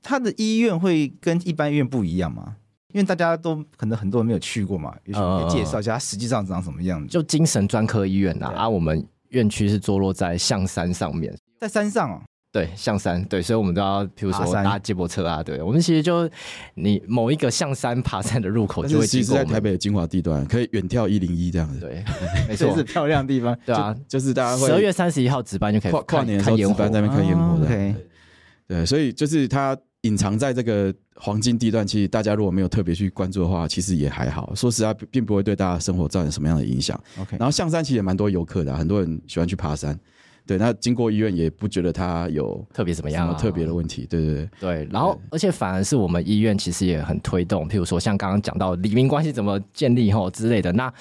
[0.02, 2.56] 他的医院会跟一般医院不一样吗？
[2.94, 7.08] 因为大家都可能很多人没有去过嘛，也许可以介绍一下它实际上长什么样子。
[7.08, 12.22] 就精神专科医院呐，啊，我们院区是坐落在象山上面，在山上哦。
[12.54, 15.42] 对，象山对，所以我们都要，比如说搭接驳车啊。
[15.42, 16.30] 对，我们其实就
[16.76, 19.24] 你某一个象山爬山的入口就会经过。
[19.24, 21.80] 其实在台北的精华地段，可以远眺一零一这样子。
[21.80, 22.06] 对，
[22.48, 23.58] 没错， 是漂亮地方。
[23.66, 27.66] 对啊，就是大家会十二月三十一号值班就可以跨跨年的时候值班在那边看烟火的。
[27.66, 27.96] 对，
[28.68, 34.54] 对，所以就是它隐藏在这个黄金地段，其实大家如果没有特别去关注的话，其实也还好。
[34.54, 37.02] 说实在，并不会对大家生活造成什么样的影响。
[37.20, 40.00] OK，然后象山其实也蛮多游客的，很多人喜欢去爬山。
[40.46, 44.06] 对，那经过医院也不觉得他有特别怎么样、啊，特别的问题。
[44.06, 44.88] 对对对，对。
[44.92, 50.70] 然后，而且反而是我们医院其实也很推动，譬如说像刚刚讲到里民关系怎么建立吼之类的。
[50.74, 50.94] 那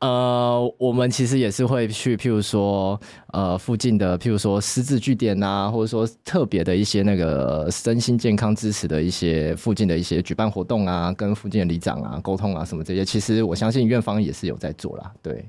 [0.00, 2.98] 呃，我们其实也是会去，譬如说
[3.34, 15.12] 呃附近的，譬如说失智据点啊，或者说特别的一些那个身心健康支持的一些附近的一些举办活动啊，跟附近的里长啊沟通啊什么这些，其实我相信院方也是有在做啦。
[15.20, 15.44] 对，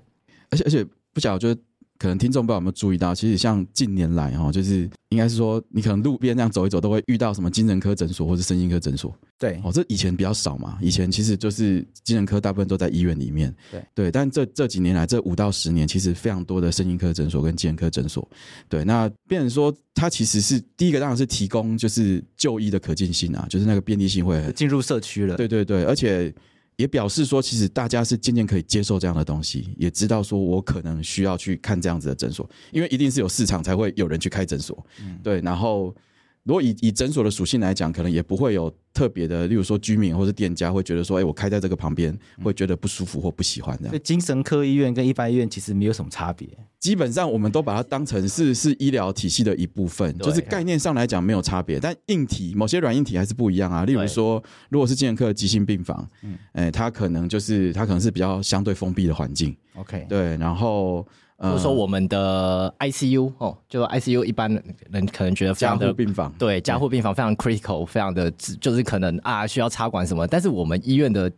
[0.49, 1.61] 而且而且不晓得就。
[1.99, 9.13] 可能听众不知道有没有注意到，其实像近年来哈，就是应该是说，你可能路边这样走一走，都会遇到什么精神科诊所或者身心科诊所。
[9.37, 13.53] 对，哦，这以前比较少嘛，以前其实就是精神科大部分都在医院里面。
[13.69, 18.25] 对对，但这这几年来，这五到十年，其实非常多的身心科诊所跟精神科诊所。
[18.69, 25.35] 对，那变成说，它其实是第一个，当然是提供就是就医的可进性啊，就是那个便利性会进入社区了。
[25.35, 26.33] 对对对，而且。
[26.79, 35.93] 也表示说，其实大家是渐渐可以接受这样的东西，也知道说我可能需要去看这样子的诊所，因为一定是有市场才会有人去开诊所，嗯，对，然后。
[36.43, 43.91] 如果以以诊所的属性来讲，可能也不会有特别的，例如说居民或是店家会觉得说，哎，我开在这个旁边，会觉得不舒服或不喜欢这样。
[43.91, 46.47] 所以精神科医院跟一般医院其实没有什么差别，
[46.79, 53.85] 基本上我们都把它当成是是医疗体系的一部分，就是概念上来讲没有差别，但硬体某些软硬体还是不一样啊。
[53.85, 56.09] 例如说，如果是精神科的急性病房，
[56.53, 59.55] 哎，它可能就是它可能是比较相对封闭的环境。
[59.75, 61.05] OK，对，然后。
[61.41, 64.51] 比如说我们的 ICU 哦，就 ICU 一般
[64.91, 71.31] 人可能觉得非常的加护病房，对，加护病房非常 critical，非常的就是可能啊需要插管什么，但是我们医院的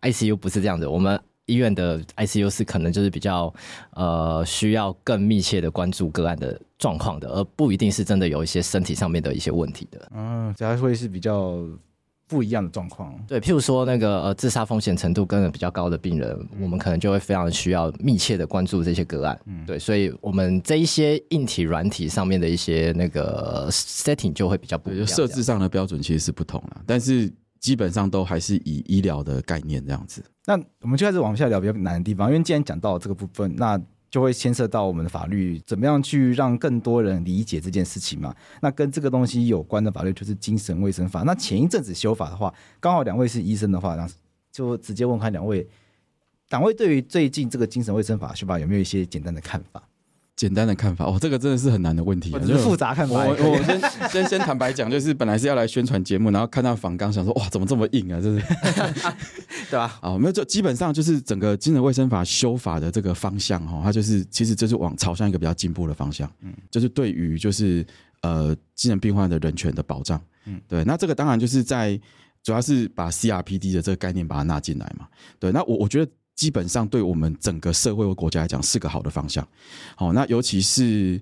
[0.00, 3.52] ICU 不是这样子，我们医院的 ICU 是可能就是比较
[3.94, 11.58] 呃需要更密切的关注个案的状况的，而不一定是真的有一些身体上面的一些问题的，嗯，这还会是比较。
[12.32, 30.24] 不一样的状况，对，譬如说那个呃自杀风险程度跟比较高的病人，嗯，我们可能就会非常需要密切的关注这些个案，嗯，对，所以我们这一些硬体、软体上面的一些那个 setting 就会比较不一样，设置上的标准其实是不同了，但是基本上都还是以医疗的概念这样子。
[30.46, 33.78] 那我们就开始往下聊比较难的地方，因为既然讲到这个部分，那。
[34.12, 38.34] 就会牵涉到我们的法律怎么样去让更多人理解这件事情嘛？
[38.60, 41.22] 那跟这个东西有关的法律就是精神卫生法。
[41.22, 44.06] 那前一阵子修法的话，刚好两位是医生的话，那
[44.52, 45.66] 就直接问看两位，
[46.50, 49.82] 两位对于最近这个精神卫生法修法有没有一些简单的看法？
[50.34, 53.14] 简单的看法哦，这个真的是很难的问题，就是复杂看法。
[53.24, 58.20] 我我先先先坦白讲，就是本来是要来宣传节目，然后看到访纲，想说哇，怎么这么硬啊？
[58.20, 58.44] 这是
[59.70, 59.98] 对吧？
[60.02, 67.86] 啊，没有，就基本上就是整个精神卫生法修法的这个方向哈，它就是其实就是往朝向一个比较进步的方向，嗯，就是对于就是
[68.22, 70.82] 呃精神病患的人权的保障，嗯，对。
[70.84, 72.00] 那这个当然就是在
[72.42, 75.06] 主要是把 CRPD 的这个概念把它纳进来嘛，
[75.38, 75.52] 对。
[75.52, 76.10] 那我我觉得。
[76.42, 79.46] 基本上对我们整个社会或国家来讲是个好的方向。
[79.94, 81.20] 好，那尤其是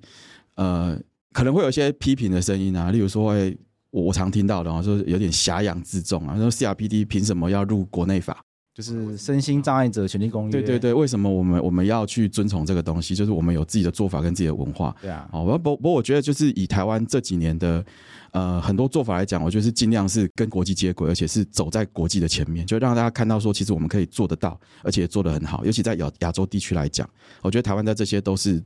[0.54, 0.98] 呃，
[1.34, 3.54] 可能会有一些批评的声音啊，例如说，欸、
[3.90, 8.42] 我常听到的啊，说有点挟洋自重啊，说 CRPD 凭什么要入国内法？
[8.80, 10.50] 就是身心障碍者权利公约。
[10.50, 13.14] 对对对，为什么我们我们要去遵从这个东西？
[13.14, 14.94] 就是我们有自己的做法跟自己的文化。
[15.02, 15.28] 对啊。
[15.30, 17.84] 好，不不不，我觉得就是以台湾这几年的。
[18.32, 25.64] 呃，很多做法来讲，我觉得是尽量是跟国际接轨，而且是走在国际的前面，就让大家看到说，其实我们可以做得到，而且做得很好。
[25.64, 27.10] 尤其在亚亚洲地区来讲，
[27.42, 28.62] 我觉得台湾在这些都是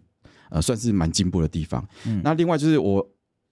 [0.50, 1.82] 呃算是蛮进步的地方。
[2.06, 3.02] 嗯，那另外就是我。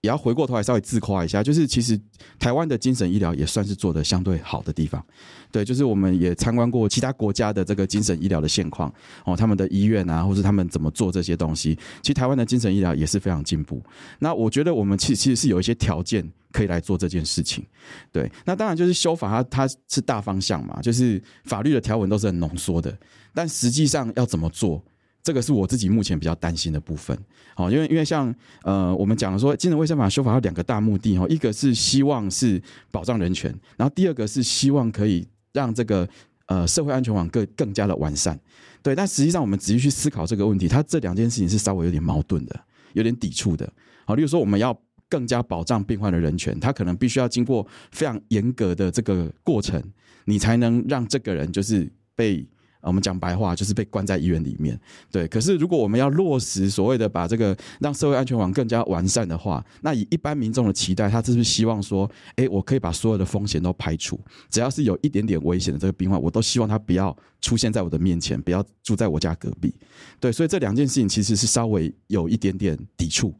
[0.03, 1.97] 也要回过头来稍微自夸一下，就是其实
[2.37, 5.03] 台湾的精神医疗也算是做得相对好的地方，
[5.49, 13.81] 对，就是我们也参观过其他国家的这个精神医疗的现况哦，他们的医院啊，或是他们怎么做这些东西，其实台湾的精神医疗也是非常进步。
[14.19, 17.65] 那我觉得我们其实其实是有一些条件可以来做这件事情，
[18.11, 18.29] 对。
[18.43, 22.93] 那当然就是修法它它是大方向嘛，就是法律的条文都是很浓缩的，
[23.33, 24.83] 但实际上要怎么做？
[25.23, 27.17] 这个是我自己目前比较担心的部分，
[27.55, 28.33] 好，因为因为像
[28.63, 36.05] 呃我们讲的说，精神卫生法修法有两个大目的哈，一个是希望是保障人权，然后第二个是希望可以让这个
[36.47, 38.37] 呃社会安全网更更加的完善，
[38.81, 42.59] 对，但实际上我们仔细去思考这个问题，它这两件事情是稍微有点矛盾的，
[42.91, 43.71] 有点抵触的，
[44.05, 49.81] 好，例如说我们要更加保障病患的人权，他可能必须要经过非常严格的这个过程，
[50.25, 52.45] 你才能让这个人就是被。
[52.83, 54.79] 我们讲白话就是被关在医院里面，
[55.11, 55.27] 对。
[55.27, 64.19] 可是如果我们要落实所谓的把这个让社会安全网更加完善的话，那以一般民众的期待，他是不是希望说，诶，我可以把所有的风险都排除，
[64.49, 69.73] 只要是有一点点危险的这个病患，我都希望他不要出现在我的面前，不要住在我家隔壁。
[70.19, 73.33] 对，所以这两件事情其实是稍微有一点点抵触，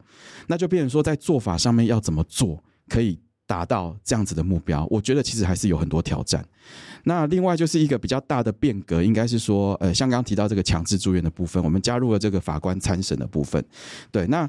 [0.46, 4.86] 那就变成说在做法上面要怎么做，可以达到这样子的目标？
[4.90, 6.44] 我觉得其实还是有很多挑战。
[7.04, 13.62] 那另外就是一个比较大的变革，应该是说，呃，像刚刚提到这个强制住院的部分，我们加入了这个法官参审的部分。
[14.10, 14.48] 对，那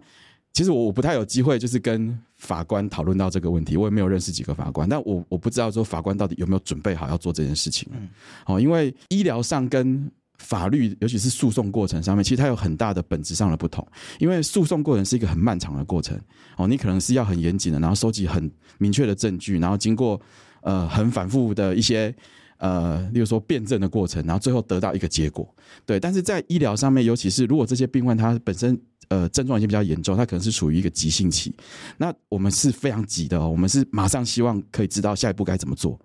[0.53, 7.89] 其实我我不太有机会，就是跟法官讨论到这个问题，我也没有认识几个法官，但我我不知道说法官到底有没有准备好要做这件事情。
[7.91, 8.07] 嗯，
[8.45, 13.85] 哦，因为医疗上跟法律，尤其是诉讼过程上面，其实它有很大的本质上的不同。
[14.19, 16.19] 因为诉讼过程是一个很漫长的过程，
[16.57, 20.19] 哦，你可能是要很严谨的，然后收集很明确的证据，然后经过
[20.61, 22.13] 呃很反复的一些
[22.57, 25.47] 呃，例如说辩证的过程，然后最后得到一个结果。
[25.85, 31.55] 对，但是在医疗上面，尤其是如果这些病患他本身呃症状已经比较严重，他可能是处于一个急性期，
[31.97, 35.99] 那我们是非常急的哦，我们是马上希望可以知道下一步该怎么做。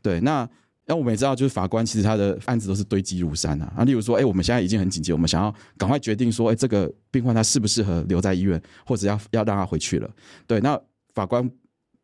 [0.00, 0.48] 对，那。
[0.86, 3.72] 那我们也知道，就是法官其实他的案子都是堆积如山啊。
[3.74, 10.10] 啊，例如说，哎，我们现在已经很紧急，我们想要赶快决定说，哎，这个病患他适不适合留在医院，或者要要让他回去了。
[10.46, 10.78] 对，那
[11.14, 11.50] 法官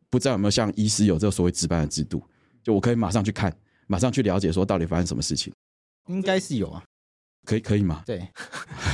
[0.09, 2.23] 不知道有没有像医师有这个所谓值班的制度，
[2.63, 5.53] 就我可以马上去看，马上去了解说到底发生什么事情。
[6.07, 6.81] 应该是有啊，
[7.45, 8.01] 可以可以吗？
[8.07, 8.27] 对，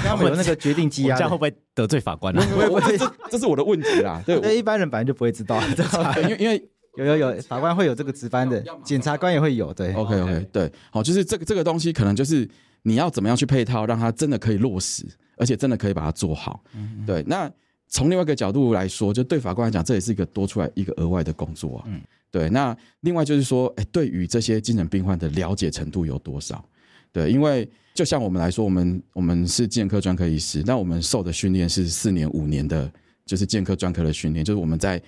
[0.04, 2.46] 他们有那个决定机啊，这样会不会得罪法官呢？
[2.52, 4.22] 不会，不会，这这是我的问题啦。
[4.26, 5.62] 对， 那一般人本来就不会知道，
[6.24, 6.70] 因为因为。
[6.98, 9.94] 有有有，法官会有这个值班的，检察官也会有，对。
[9.94, 12.48] OK OK，对，好，就是这个这个东西，可能就是
[12.82, 15.06] 你要怎么样去配套，让它真的可以落实，
[15.38, 16.64] 而且真的可以把它做好。
[16.74, 17.24] 嗯，对。
[17.28, 17.50] 那
[17.88, 21.84] 从另外一个角度来说，就对法官来讲，这也是一个多出来一个额外的工作啊。
[21.88, 22.50] 嗯，对。
[22.50, 26.64] 那另外就是说，哎，对于这些精神病患的了解程度有多少？
[27.12, 32.92] 对，因为就像我们来说，我们我们是精神科专科医师，那我们受的训练是四年五年的，
[33.26, 35.02] 就是精神科专科的训练，就是我们在。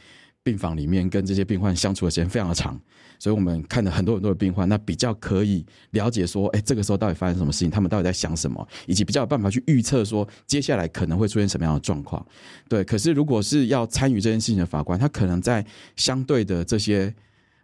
[0.44, 2.80] 病房里面跟这些病患相处的时间非常的长，
[3.20, 12.26] 所以我们看了很多很多的病患，那比较可以了解说，哎，这个时候到底发生什么事情，他们到底在想什么，以及比较有办法去预测说接下来可能会出现什么样的状况。
[12.68, 17.14] 对，可是如果是要参与这件事情的法官，他可能在相对的这些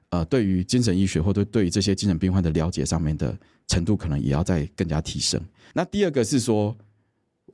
[0.10, 3.36] 呃，对于精神医学或者对于这些精神病患的了解上面的
[3.68, 5.42] 程度，可能也要再更加提升。
[5.74, 6.76] 那第二个是说，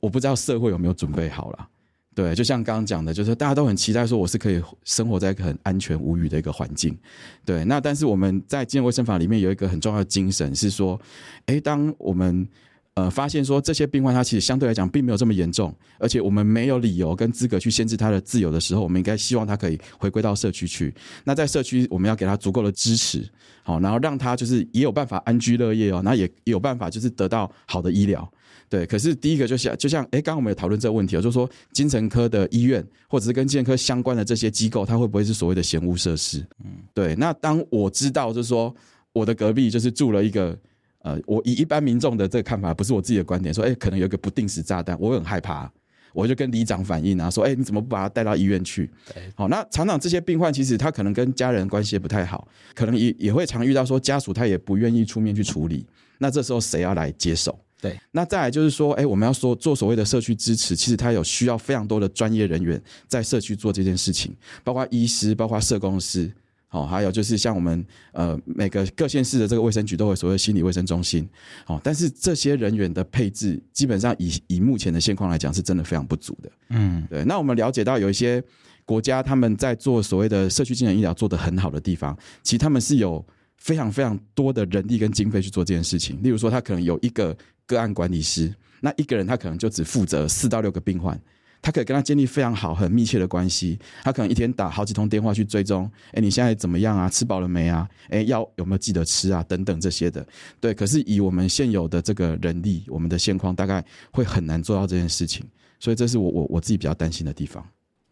[0.00, 1.68] 我不知道社会有没有准备好了。
[2.14, 6.94] 对，就像刚刚讲的，就是大家都很期待说我是可以生活在一个很安全无虞的一个环境。
[7.42, 11.00] 对，那但是我们在精神卫生法里面有一个很重要的精神是说，
[11.46, 12.46] 诶，当我们
[12.94, 20.94] 呃发现说这些病患他其实相对来讲并没有这么严重，而且我们没有理由跟资格去限制他的自由的时候，我们应该希望他可以回归到社区去。
[21.24, 23.26] 那在社区，我们要给他足够的支持，
[23.62, 28.30] 好，然后让他就是也有办法安居乐业哦，那也有办法就是得到好的医疗。
[28.72, 36.38] 对，可是第一个就像就像哎，刚刚我们有讨论这个问题，就是说精神科的医院或者是跟精神科相关的这些机构，它会不会是所谓的嫌恶设施？
[36.64, 37.14] 嗯，对。
[37.16, 38.74] 那当我知道就是说
[39.12, 40.58] 我的隔壁就是住了一个
[41.00, 45.70] 呃，我以一般民众的这个看法，不是我自己的观点，说哎，可能有一个不定时炸弹，我很害怕，
[46.14, 48.90] 我就跟里长反映啊，说哎，你怎么不把他带到医院去？
[49.12, 55.84] 对，好，那常常这些病患其实他可能跟家人关系也不太好，可能也也会常遇到说家属他也不愿意出面去处理，
[56.16, 57.58] 那这时候谁要来接手？
[57.82, 66.32] 对，那再来就是说，哎，我们要说做所谓的社区支持，其实它有需要非常多的专业人员在社区做这件事情，包括医师，包括社工师，
[66.70, 71.28] 哦，还有就是像我们呃每个各县市的这个卫生局都有所谓心理卫生中心，
[71.66, 76.52] 哦，但是这些人员的配置基本上以以目前的现况来讲，是真的非常不足的。
[76.68, 77.24] 嗯，对。
[77.24, 78.40] 那我们了解到有一些
[78.84, 83.24] 国家他们在做所谓的社区精神医疗做得很好的地方，其实他们是有
[83.62, 86.22] 非常非常多的人力跟经费去做这件事情。
[86.22, 87.34] 例如说，他可能有一个。
[87.64, 91.18] 个案管理师，那一个人他可能就只负责四到六个病患，
[91.62, 93.78] 他可以跟他建立非常好、很密切的关系。
[94.02, 97.08] 他可能一天打好几通电话去追踪，哎，你现在怎么样啊？
[97.08, 97.88] 吃饱了没啊？
[98.10, 99.42] 哎，药有没有记得吃啊？
[99.44, 100.26] 等等这些的。
[100.60, 105.46] 对，可是以我们现有的这个人力，我们的现况大概会很难做到这件事情。
[105.78, 107.64] 所以这是我我我自己比较担心的地方。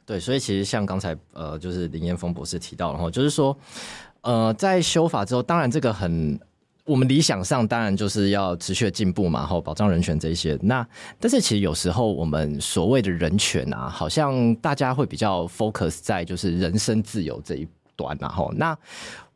[0.06, 3.56] 对，所以其实像刚才呃，就是林彦峰博士提到，然后就是说，
[4.22, 6.38] 呃，在修法之后，当然这个很。
[6.86, 10.58] 我们理想上当然就是要持续的进步嘛，然后保障人权这一些。
[10.60, 10.84] 那
[11.20, 18.76] 但是其实有时候我们所谓的人权啊，好像大家会比较 focus 在就是人身自由这一端，然后那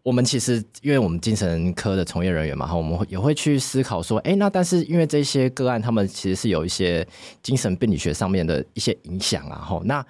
[0.03, 7.07] 我们其实因为我们精神科的从业人员嘛，哈，我们也会去思考说，哎，那但是因为这些个案，他们其实是有一些
[7.41, 10.05] 精神病理学上面的一些影响啊，哈，那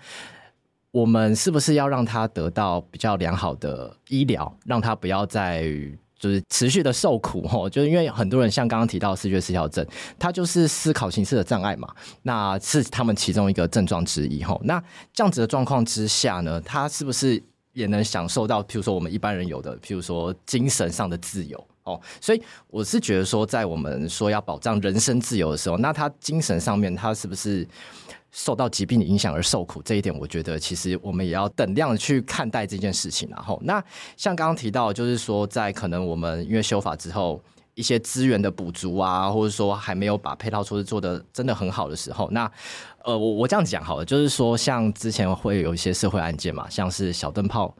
[0.95, 5.69] 我们是不是要让他得到比较良好的医疗，让他不要再。
[6.17, 9.87] 就是持续的受苦吼，就是因为很多人像刚刚提到思觉失调症，
[10.19, 14.59] 他就是思考形式的障碍嘛，那是他们其中一个症状之一吼。
[14.65, 17.43] 那这样子的状况之下呢，他是不是
[17.75, 21.63] 也能享受到，譬如说我们一般人有的，譬如说精神上的自由？
[21.83, 27.69] 哦，所以我是觉得说，在我们说要保障人身自由的时候，那他精神上面他是不是
[28.37, 29.81] 受到疾病的影响而受苦？
[29.85, 33.29] 这一点，我觉得其实我们也要等量去看待这件事情。
[33.31, 33.83] 然后，那
[34.17, 37.41] 像刚刚提到，就是说，在可能我们因为修法之后，
[37.77, 42.51] 一些资源的补足啊，或者说还没有把配套措施做得真的很好的时候，那
[43.05, 47.73] 呃，我我这样讲好了，就是说，像之前会有一些社会案件嘛，像是小灯泡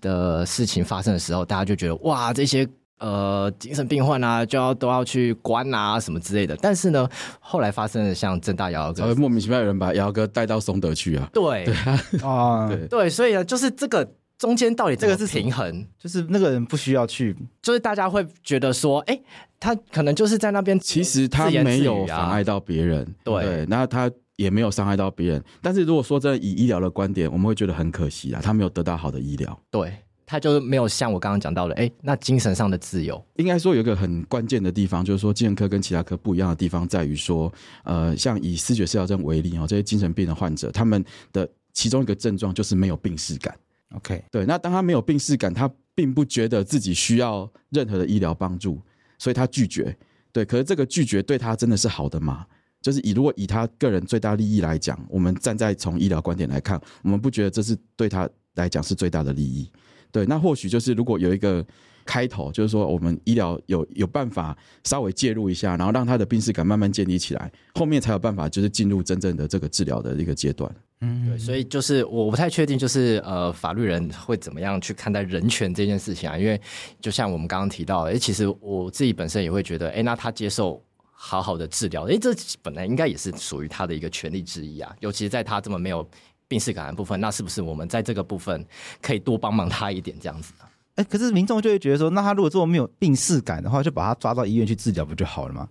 [0.00, 2.68] 的事情发生的时候，大家就觉得哇，这些。
[3.00, 6.54] 呃，精神病患啊，就要都要去关啊，什么之类的。
[6.60, 7.08] 但是呢，
[7.40, 11.28] 后来发生了像郑大姚哥，莫名其妙有人把姚哥带到松德去啊。
[11.32, 11.74] 对，对
[12.22, 19.18] 啊，对 对，所以呢，就是这个中间到底这个是平衡，就是那个人不需要去，就是大家会觉得说，哎，
[19.58, 25.42] 他可能就是在那边，其实他没有妨碍到别人，对，对，那他也没有伤害到别人。
[25.62, 29.90] 但是如果说真的以医疗的观点，我们会觉得很可惜啊，他没有得到好的医疗，对。
[30.30, 37.52] 他就没有像我刚刚讲到的，哎，那精神上的自由，应该说有一个很关键的地方，就是说精神科跟其他科不一样的地方在于说，
[37.82, 43.52] 呃，像以思觉失调症为例哦，这些精神病的患者，他们的其中一个症状就是没有病识感。
[43.96, 48.80] OK，对，那当他没有病识感，他并不觉得自己需要任何的医疗帮助，
[49.18, 49.98] 所以他拒绝。
[50.30, 52.46] 对，可是这个拒绝对他真的是好的吗？
[52.80, 59.68] 就是以如果以他个人最大利益来讲，我们站在从医疗观点来看，我们不觉得这是对他来讲是最大的利益。
[60.12, 61.64] 对，那或许就是如果有一个
[62.04, 70.74] 开头，就是说我们医疗有有办法稍微介入一下，然后让他的病识感慢慢建立起来，后面才有办法就是进入真正的这个治疗的一个阶段。
[71.02, 76.36] 嗯，对，所以就是我不太确定，就是呃，法律人会怎么样去看待人权这件事情啊？
[76.36, 76.60] 因为
[77.00, 80.82] 就像我们刚刚提到，哎，其实我自己本身也会觉得，哎，那他接受
[81.12, 86.06] 好好的治疗，哎，这本来应该也是属于他的一个权利之一啊，尤其是在他这么没有。
[86.50, 88.66] 病识感的部分，那是不是我们在这个部分
[89.00, 90.64] 可以多帮忙他一点这样子呢？
[90.96, 95.68] 哎，可是民众就会觉得说，那他如果这么没有病识感的话，就把他抓到医院去治疗不就好了吗？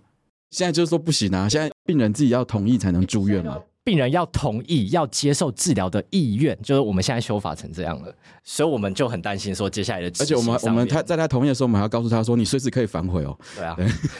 [0.50, 1.46] 现在就是说不行啊！
[1.46, 3.60] 现在病人自己要同意才能住院嘛。
[3.84, 10.06] 病人要同意要接受治疗的意愿，就是我们现在修法成这样了，所以我们就很担心说接下来的。
[10.18, 13.38] 而且我们我们他在他同意的时候，我们还要告诉他说，你随时可以反悔哦。
[13.54, 13.76] 对啊，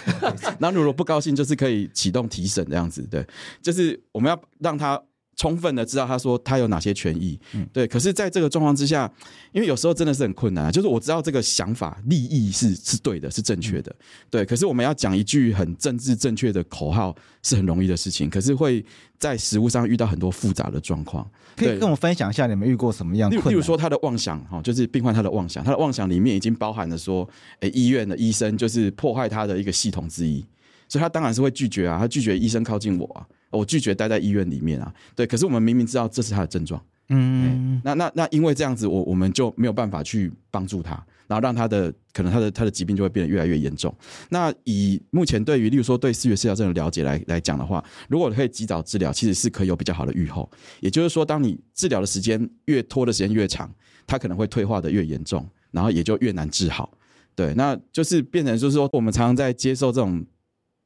[0.60, 3.02] 那如果不高兴，就是可以启动提审这样子。
[3.10, 3.26] 对，
[3.62, 5.00] 就是我们要让他。
[5.40, 7.86] 充分的知道他说他有哪些权益，嗯，对。
[7.86, 9.10] 可是，在这个状况之下，
[9.52, 10.70] 因为有时候真的是很困难啊。
[10.70, 13.90] 就是我知道这个想法、利益是是对的，是正确的，
[14.28, 14.44] 对。
[14.44, 18.84] 可是我们要讲一句很政治正确的口号是很容易的事情，可是会
[19.18, 21.26] 在实物上遇到很多复杂的状况。
[21.56, 23.50] 可以跟我分享一下你们遇过什么样的困难？
[23.50, 27.26] 例如说他的妄想，哈，就是病患他的妄想，他的妄想里面已经包含了说，
[27.60, 30.44] 诶，医院的医生就是破坏他的一个系统之一，
[30.86, 33.24] 所以他当然是会拒绝啊，他拒绝医生靠近我啊。
[33.50, 40.94] 我拒绝待在医院里面啊，对，可是我们明明知道这是他的症状，嗯，那那那因为这样子，我我们就没有办法去帮助他，
[41.26, 43.92] 然后让他的可能他的他的疾病就会变得越来越严重。
[44.28, 50.48] 那以目前对于例如说对思觉失调症的了解来来讲的话，如果可以及早治疗，其实是可以有比较好的预后。
[50.80, 53.68] 也就是说，当你治疗的时间越拖的时间越长，
[54.06, 56.92] 他可能会退化的越严重，然后也就越难治好。
[57.34, 60.24] 对，那就是变成就是说，我们常常在接受这种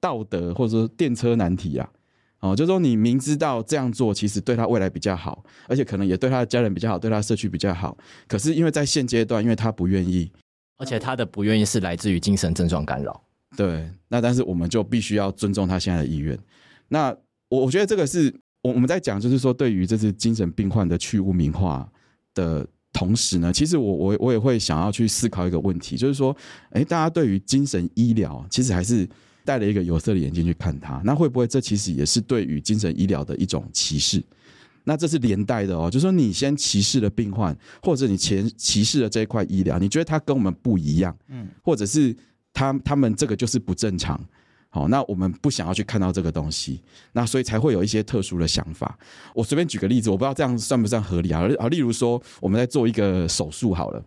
[0.00, 1.86] 道德或者说电车难题啊。
[2.44, 7.96] 哦，就是说你明知道这样做其实对他未来比较好，而且可能也对他的家人比较好，对他的社区比较好。
[8.28, 10.30] 可是因为在现阶段，因为他不愿意，
[10.76, 13.18] 而且他的不愿意是来自于精神症状干扰。
[13.56, 16.38] 对，那但是我们就必须要尊重他现在的意愿。
[16.88, 17.16] 那
[17.48, 18.30] 我我觉得这个是
[18.60, 21.90] 我我们在讲，就是说对于这次精神病患的去污名化
[22.34, 26.36] 的同时呢，其实我我我也会想要去思考一个问题，就是说，
[26.72, 29.08] 哎，大家对于精神医疗其实还是。
[29.44, 34.22] 戴了一个有色的眼镜去看他，那会不会这其实也是对于精神医疗的一种歧视？
[34.84, 42.14] 那这是连带的哦，就是说你先歧视了病患，或者你前歧视了这一块医疗，你觉得他跟我们不一样，嗯，或者是
[42.52, 44.20] 他他们这个就是不正常，
[44.68, 46.82] 好，那我们不想要去看到这个东西，
[47.12, 48.98] 那所以才会有一些特殊的想法。
[49.34, 51.48] 我随便举个例子，我不知道这样算不算合理啊？
[51.58, 54.04] 啊，例如说我们在做一个手术好了。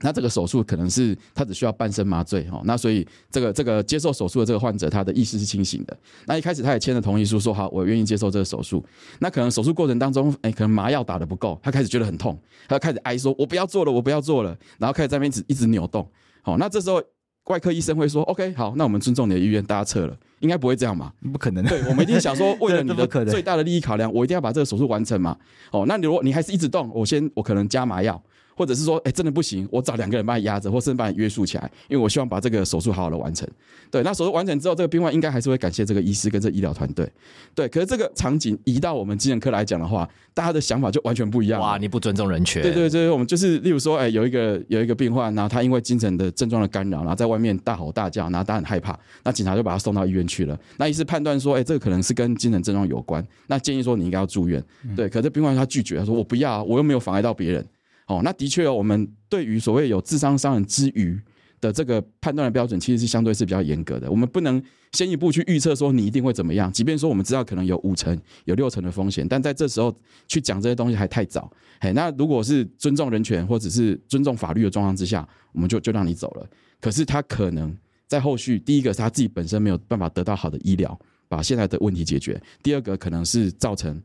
[0.00, 5.96] 那这个手术可能是他只需要半身麻醉哈，那所以这个这个接受手术的这个患者，他的意识是清醒的。
[6.26, 8.84] 那一开始他也签了同意书，说好，我愿意接受这个手术。
[9.20, 12.38] 那可能手术过程当中，哎，可能麻药打得不够，他开始觉得很痛，
[12.68, 16.06] 他就开始哀说：“我不要做了，我不要做了。”然后开始在那边一直一直扭动。
[16.42, 17.00] 好，那这时候
[17.44, 21.10] 外科医生会说：“OK，好，那我们尊重你的意愿，大家撤了。”应该不会这样嘛？
[21.32, 21.64] 不可能。
[21.64, 25.34] 对，我们一定想说，为了 你的最大的利益考量，我一定要把这个手术完成嘛。
[25.70, 28.22] 哦，那你如果你还是一直动，我先我可能加麻药。
[28.56, 33.48] 或者是说，哎，真的不行，我找两个人把你压着，或甚至把你约束起来，因为我希望把这个手术好好的完成。
[33.90, 37.08] 对，那手术完成之后，这个病患应该还是会感谢这个医师跟这医疗团队。
[37.54, 41.60] 对，可是这个场景移到我们精神科来讲的话，大家的想法就完全不一样。
[41.60, 42.62] 哇，你不尊重人权？
[42.62, 50.58] 对对对，我们就是例如说，哎，有一个有一个病患，然后他因为精神的症状的干扰，然后在外面大吼大叫，然后他很害怕，那警察就把他送到医院去了。
[50.76, 54.62] 那医师判断说，哎，这个可能是跟精神症状有关，那建议说你应该要住院。
[54.96, 57.64] 对，可是病患他拒绝，他说我不要，我又没有妨碍到别人。
[58.06, 61.18] 哦，那的确哦，我们对于所谓有智商伤人之余
[61.60, 64.10] 的这个判断的标准，其实是相对是比较严格的。
[64.10, 69.96] 我们不能先一步去预测说你一定会怎么样，即便说我们知道可能有五成、有六成的风险，但在这时候
[70.28, 71.50] 去讲这些东西还太早。
[71.80, 76.46] 嘿，那如果是尊重人权或者是尊重法律的状况之下，我们就就让你走了。
[76.80, 77.74] 可是他可能
[78.06, 83.98] 在后续，第一个是他自己本身没有办法得到好的医疗，把现在的问题解决；第二个可能是造成。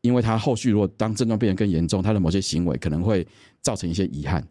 [0.00, 3.26] 因为他后续如果当症状变得更严重，他的某些行为可能会
[3.60, 4.46] 造成一些遗憾，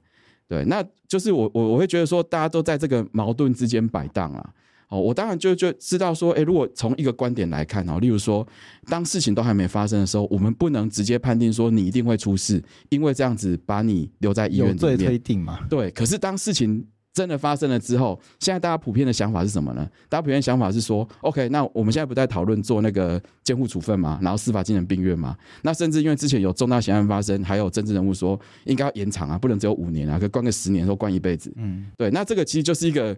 [0.47, 4.53] 对，那就是我我我会觉得说，大家都在这个矛盾之间摆荡啊。
[4.89, 8.47] 哦，我当然就就知道说，诶，如果从一个观点来看哦，例如说，
[8.85, 15.59] 当事情都还没发生的时候，我们不能直接判定说你一定会出事，因为这样子把你留在医院里面，有罪推定嘛。
[15.69, 16.87] 对，可是当事情
[17.18, 19.89] 真的发生了之后，现在大家普遍的想法是什么呢？
[20.07, 31.51] 大家普遍的想法是说，OK，那我们现在不在讨论做那个监护处分嘛，然后司法精神病院嘛，那甚至因为之前有重大刑案发生，还有政治人物说应该要延长啊，不能只有五年啊，可以关个十年，说关一辈子。
[31.55, 33.18] 嗯，对，那这个其实就是一个，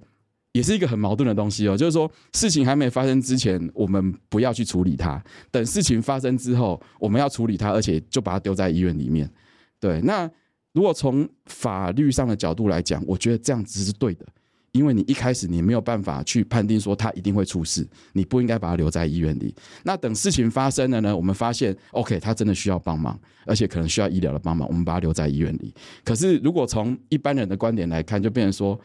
[0.54, 5.22] 也是一个很矛盾的东西哦，就是说事情还没发生之前，我们不要去处理它；
[5.52, 9.30] 等事情发生之后，我们要处理它，而且就把它丢在医院里面。
[9.78, 10.32] 对，那。
[10.74, 14.26] 如果从法律上的角度来讲，我觉得这样子是对的，
[14.72, 19.54] 因为你一开始你没有办法去判定说他一定会出事，你不应该把他留在医院里。
[19.84, 25.74] 那等事情发生了呢，我们发现 OK，他真的需要帮忙，而且可能需要医疗的帮忙，我们把他留在医院里。
[26.04, 28.80] 可是如果从一般人的观点来看，就变成说。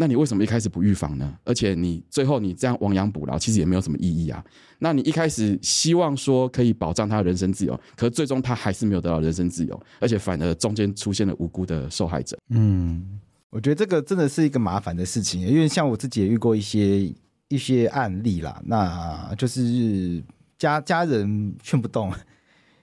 [0.00, 1.36] 那你为什么一开始不预防呢？
[1.44, 4.42] 而且你最后你这样亡羊补牢，其实也没有什么意义啊。
[4.78, 12.38] 那你一开始希望说可以保障他的人身自由，可最终他还是没有得到人身自由，而且反而中间出现了无辜的受害者。
[12.48, 13.20] 嗯，
[13.50, 17.12] 我觉得这个真的是一个麻烦的事情，因为像我自己也遇过一些
[17.48, 20.24] 一些案例啦，那就是
[20.56, 22.10] 家家人劝不动，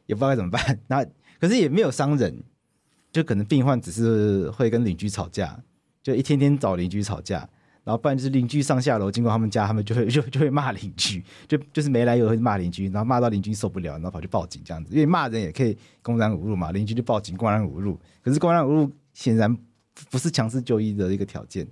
[0.05, 0.79] 也不知道该怎么办。
[0.85, 1.03] 那
[1.39, 2.43] 可是也没有伤人，
[3.11, 5.59] 就可能病患只是会跟邻居吵架。
[6.07, 7.39] 就一天天找邻居吵架，
[7.83, 14.93] 然后不然就是邻居上下楼经过他们家，他们就会就 就会骂邻居，就就是没来由会骂邻居，然后骂到邻居受不了，然后跑去报警这样子。
[14.93, 17.99] 因为骂人也可以公然侮辱嘛，邻居就报警公然侮辱。
[18.23, 19.53] 可是公然侮辱显然
[20.09, 21.67] 不是强制就医的一个条件，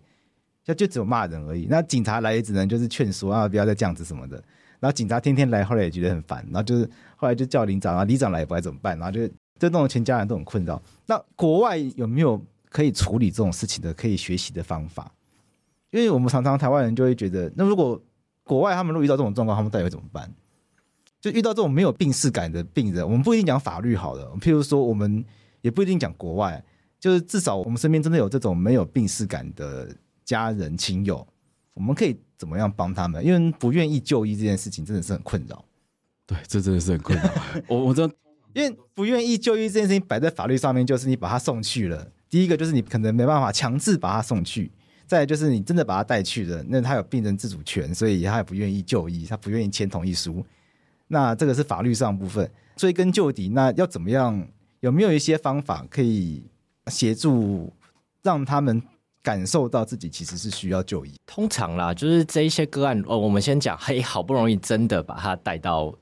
[0.65, 1.67] 就就只有骂人而已。
[1.69, 4.35] 那警察来也只能就是劝说啊，不要再这样子什么的。
[4.81, 9.25] 然后警察天天来，后来也觉得很烦，然后就是后来就叫里长，然后里长来也不知道怎么办，然后就
[9.57, 10.83] 就弄得全家人都很困扰。
[11.05, 12.45] 那国外有没有？
[12.75, 15.09] 可以处理这种事情的，可以学习的方法，
[15.91, 18.03] 因为我们常常台湾人就会觉得，那如果
[18.43, 20.29] 国外他们如果遇到这种状况，他们到底会怎么办？
[21.21, 25.23] 就遇到这种没有病视感的病人，我们不一定讲法律好了，譬如说，我们
[25.61, 26.61] 也不一定讲国外，
[26.99, 29.95] 就是至少我们身边真的有这种没有病视感的
[30.25, 31.25] 家人亲友，
[31.73, 33.25] 我们可以怎么样帮他们？
[33.25, 35.63] 因为不愿意就医这件事情真的是很困扰。
[36.27, 37.29] 对，这真的是很困扰。
[37.69, 38.13] 我我知道，
[38.53, 42.11] 因为不愿意就医这件事情摆在法律上面，就是你把他送去了。
[42.29, 44.71] 第一个就是你可能没办法强制把他送去，
[45.05, 50.45] 再就是你真的把他带去了，那他有病人自主权，所以他也不愿意就医，他不愿意签同意书。
[51.07, 54.47] 那这个是法律上部分，追根究底，那要怎么样？
[54.81, 56.43] 有没有一些方法可以
[56.87, 57.73] 协助
[58.21, 58.81] 让他们
[59.23, 61.13] 感受到自己其实是需要就医？
[61.25, 65.95] 通常啦，就是这一些个案，哦，我们先讲，嘿，好不容易真的把他带到。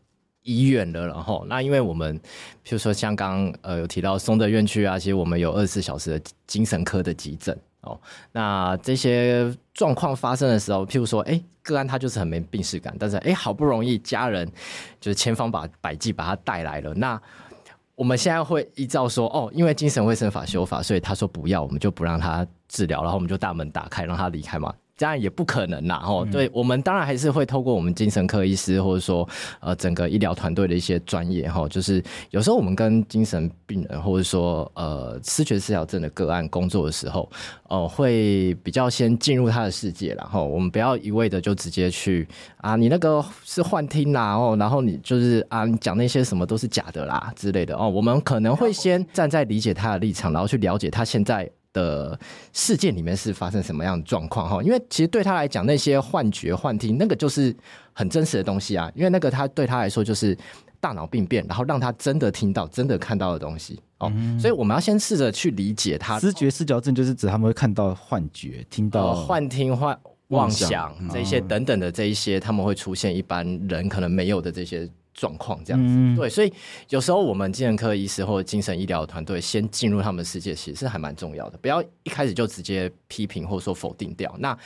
[0.44, 2.18] 医院了，然后那因为我们，
[2.66, 8.00] 譬如说像刚呃有提到松德院区啊，其实我们有二十四小时的精神科的急诊哦。
[8.32, 14.46] 那这些状况发生的时候，譬如说，哎，个案他就是很没病史感，但是哎，好不容易家人
[15.00, 16.94] 就是千方百百计把他带来了。
[16.94, 17.20] 那
[17.96, 24.74] 我们现在会依照说，哦，因为精神卫生法修法，所以他说不要，我们就不让他治疗，然后我们就大门打开让他离开嘛。
[24.96, 29.28] 当然也不可能啦，吼、嗯，对，我们当然还是会透过我们精神科医师或者说
[29.60, 37.30] 呃整个医疗团队的一些专业，哈，就是有时候我们跟精神病人或者说呃失觉失调症的个案工作的时候，
[37.68, 42.28] 呃，会比较先进入他的世界，然后我们不要一味的就直接去
[42.58, 51.50] 啊，你那个是幻听啦，哦，然后你就是啊，你讲那些什么都是假的啦之类的哦，我们可能会先站在理解他的立场，然后去了解他现在。
[51.74, 52.18] 的
[52.54, 54.64] 事件里面是发生什么样的状况哈？
[54.64, 57.54] 因为其实对他来讲，那些幻觉、幻听，那个就是
[57.92, 58.90] 很真实的东西啊。
[58.96, 60.38] 因为那个他对他来说，就是
[60.80, 64.12] 大脑病变，然后让他真的听到、真的看到的东西哦。
[64.16, 69.98] 嗯、所以我们要先试着去理解他思觉失调症，就是指他们会看到幻觉、听到、呃、幻听、幻
[70.30, 75.94] 妄想这些等等的这一些，他们会出现一般人可能没有的这些状况，这样子。
[75.96, 76.52] 嗯、对，所以
[76.90, 81.58] 有时候我们精神科医师或者精神医疗团队先进入他们的世界，其实是还蛮重要的。
[81.60, 84.34] 不要一开始就直接批评或者说否定掉。
[84.40, 84.58] 那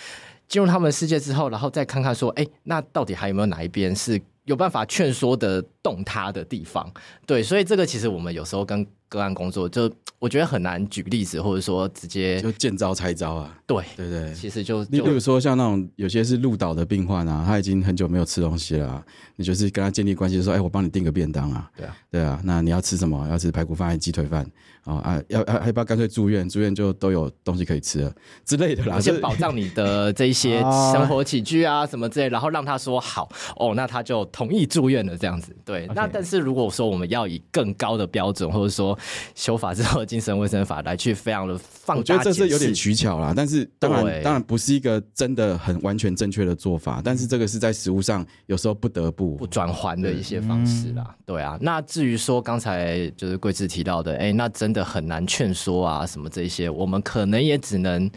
[0.48, 6.92] 进入他们的世界之后，然后再看看说，哎，那到底还有没有哪一边是有办法劝说的动他的地方？
[7.26, 13.58] 对，所以这个其实我们有时候跟个案工作，就我觉得很难举例子，或者说直接就见招拆招啊。
[13.66, 21.70] 对对对，其实就例如说像那种有些是鹿岛的病患啊，他已经很久没有吃东西了啊，你就是跟他建立关系，说，哎，我帮你订个便当啊。
[21.76, 23.28] 对啊，对啊，那你要吃什么？
[23.30, 24.50] 要吃排骨饭还是鸡腿饭？
[24.88, 26.48] 哦啊，要要要不要干脆住院？
[26.48, 28.14] 住院就都有东西可以吃了
[28.46, 29.00] 之类的啦。
[29.00, 30.62] 先保障你的这一些
[30.94, 35.56] 生活起居啊什么之类，然后让他说好哦，那他就同意住院了这样子。
[35.66, 38.98] 对.那但是如果说我们要以更高的标准，或者说
[39.36, 43.34] 修法之后的精神卫生法来去非常的放大，我觉得这是有点取巧啦。
[43.36, 51.16] 但是当然对当然不是一个真的很完全正确的做法，但是这个是在实务上有时候不得不不转还的一些方式啦。
[51.26, 54.88] 对，对啊，那至于说刚才就是贵智提到的，哎，那真的。
[54.88, 58.10] 很难劝说啊，什么这些，我们可能也只能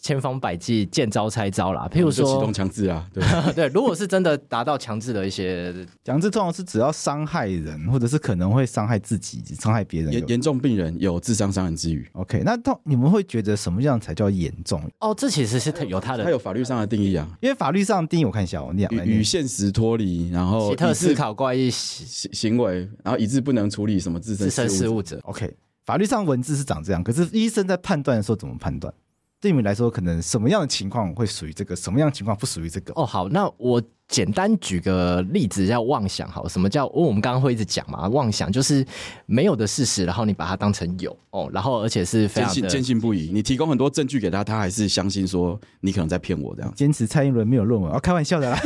[0.00, 1.88] 千方百计、见招拆招啦。
[1.92, 3.22] 譬如说，启动强制啊， 对
[3.54, 3.68] 对。
[3.68, 5.74] 如果是真的达到强制的一些
[6.04, 10.12] 强制，通常是只要伤害人，或者是可能会伤害自己、伤害别人。
[10.12, 12.08] 严严重病人有自伤伤人之余。
[12.12, 14.82] OK，那到你们会觉得什么样才叫严重？
[15.00, 17.28] 哦，这其实是他有他的，他有法律上的定义啊。
[17.40, 25.20] 因为法律上的定义，我看一下，我念与现实脱离，然后奇特思考怪异行行为，然后以致不能处理什么自身自身事务者。
[25.24, 25.54] OK。
[25.84, 28.92] 法律上文字是长这样，可是医生在判断的时候怎么判断？
[29.40, 32.92] 对你们来说，可能什么样的情况会属于这个，什么样的情况不属于这个？
[32.96, 36.28] 哦，好，那我简单举个例子，叫妄想。
[36.28, 36.86] 好，什么叫？
[36.86, 38.84] 哦，我们刚刚会一直讲嘛，妄想就是
[39.26, 43.30] 没有的事实，然后你把它当成有哦，然后而且是非常坚信坚信不疑。
[43.32, 46.72] 你提供很多证据给他，他还是相信说你可能在骗我这样。
[46.74, 48.58] 坚持蔡英文没有论文，哦，开玩笑的啦。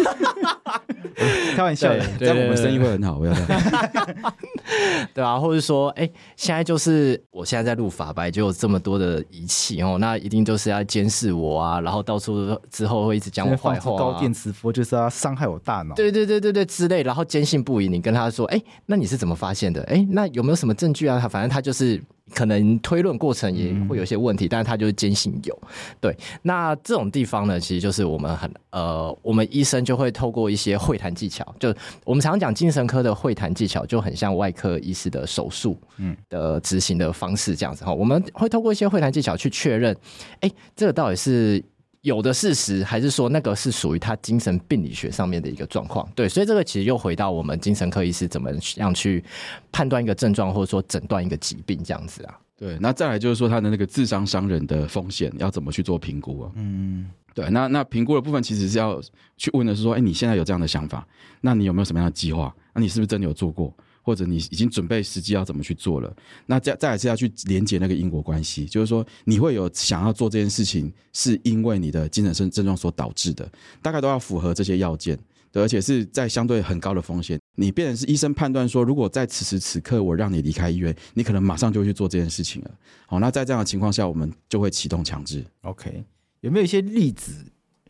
[1.57, 4.35] 开玩笑，这样我们生意会很好，不要这样。
[5.15, 17.89] 对啊，或者说，哎，现在就是我现在在录法白，就有这么多的仪器哦，那一定就是要监视我啊，然后到处之后会一直讲我坏话，高电磁波就是要伤害我大脑，对对对对对之类，然后坚信不疑。
[17.89, 19.83] 你跟他说，哎，那你是怎么发现的？
[19.85, 21.19] 哎，那有没有什么证据啊？
[21.21, 22.03] 他反正他就是。
[22.35, 25.59] 可能推论过程也会有些问题，嗯、但是他就是坚信有。
[26.01, 31.75] 对，那这种地方呢，其实就是我们很呃，我们医生就会透过一些会谈技巧，就
[32.05, 37.93] 我们常讲精神科的会谈技巧，就很像外科医师的手术，嗯的执行的方式这样子哈。
[37.93, 39.97] 我们会透过一些会谈技巧去确认，
[40.41, 41.63] 哎，这个到底是。
[42.03, 46.07] 有的事实，还是说那个是属于他精神病理学上面的一个状况？
[46.15, 49.25] 对，所以这个其实又回到我们精神科医师怎么样去
[49.71, 52.39] 判断一个症状，或者说诊断一个疾病这样子啊？
[52.59, 56.51] 对，那再来就是说他的那个智商伤人的风险要怎么去做评估啊？
[56.57, 59.01] 嗯，对，那那评估的部分其实是要
[59.37, 61.07] 去问的是说，哎，你现在有这样的想法，
[61.41, 62.53] 那你有没有什么样的计划？
[62.75, 63.73] 那你是不是真的有做过？
[64.03, 66.15] 或者你已经准备实际要怎么去做了？
[66.47, 73.51] 那再再来是要去连接那个因果关系，就是说你会有想要做这件事情，是因为你的精神症症状所导致的，
[73.81, 75.19] 大概都要符合这些要件，
[75.53, 77.39] 而且是在相对很高的风险。
[77.55, 82.71] 你变成是医生判断说，如果在此时此刻我让你离开医院，你可能马上就去做这件事情了。
[83.07, 85.45] 好，那在这样的情况下，我们就会启动强制。
[85.61, 86.03] OK，
[86.41, 87.33] 有没有一些例子，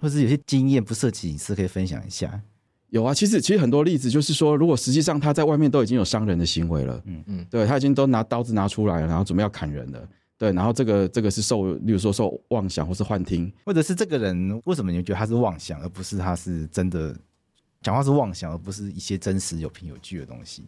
[0.01, 2.43] 或者有些经验不涉及隐私可以分享一下？
[2.93, 17.17] 有啊，其实其实很多例子就是说，如果实际上他在外面都已经有伤人的行为了，嗯嗯，对，他已经都拿刀子拿出来了，然后准备要砍人了，对，然后这个这个是受，例如说受妄想或是幻听，或者是这个人为什么你觉得他是妄想，而不是他是真的
[17.81, 20.63] 讲话是妄想，而不是一些真实有凭有据的东西？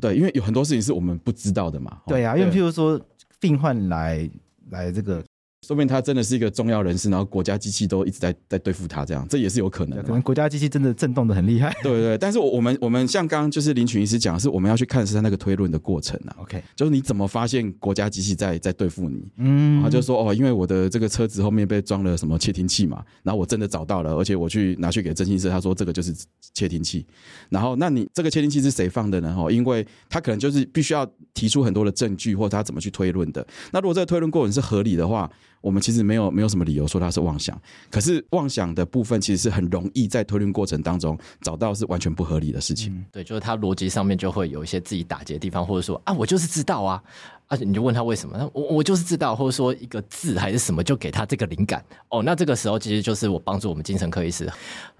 [0.00, 1.96] 对，因为有很多事情是我们不知道的嘛。
[2.08, 3.00] 对啊，因为譬如说
[3.38, 4.28] 病患来
[4.70, 5.22] 来这个。
[5.68, 10.02] 说明他真的是一个重要人士，然后国家机器都一直在在对付他，这样这也是有可能的。
[10.02, 11.70] 可能国家机器真的震动的很厉害。
[11.82, 16.34] 对对对，但是我们我们像刚刚就是林群医师讲的是，我们要去看是他那个推论的过程啊。
[16.40, 19.30] OK，就是你怎么发现国家机器在在对付你？
[19.36, 26.14] 嗯，他就说哦，因为我的这个车子后面被装了什么窃听器嘛，然后我真的找到了，而且我去拿去给征信社，他说这个就是
[26.54, 27.06] 窃听器。
[27.50, 29.36] 然后那你这个窃听器是谁放的呢？
[29.38, 33.46] 哦，因为他可能就是必须要提出很多的证据，或者他怎么去推论的。
[33.70, 35.30] 那如果这个推论过程是合理的话，
[35.60, 42.92] 我们其实没有没有什么理由说他是妄想，可是妄想的部分其实是很容易在推论过程当中找到是完全不合理的事情。
[42.92, 47.02] 嗯、对，就是他逻辑上面就会有一些自己打结的地方，或者说啊，我就是知道啊，
[47.48, 48.50] 而、啊、且你就问他为什么？
[48.52, 51.84] 我我就是知道，或者说一个字还是什么，就给他这个灵感。
[52.08, 54.48] 哦，那这个时候其实就是我帮助我们精神科医师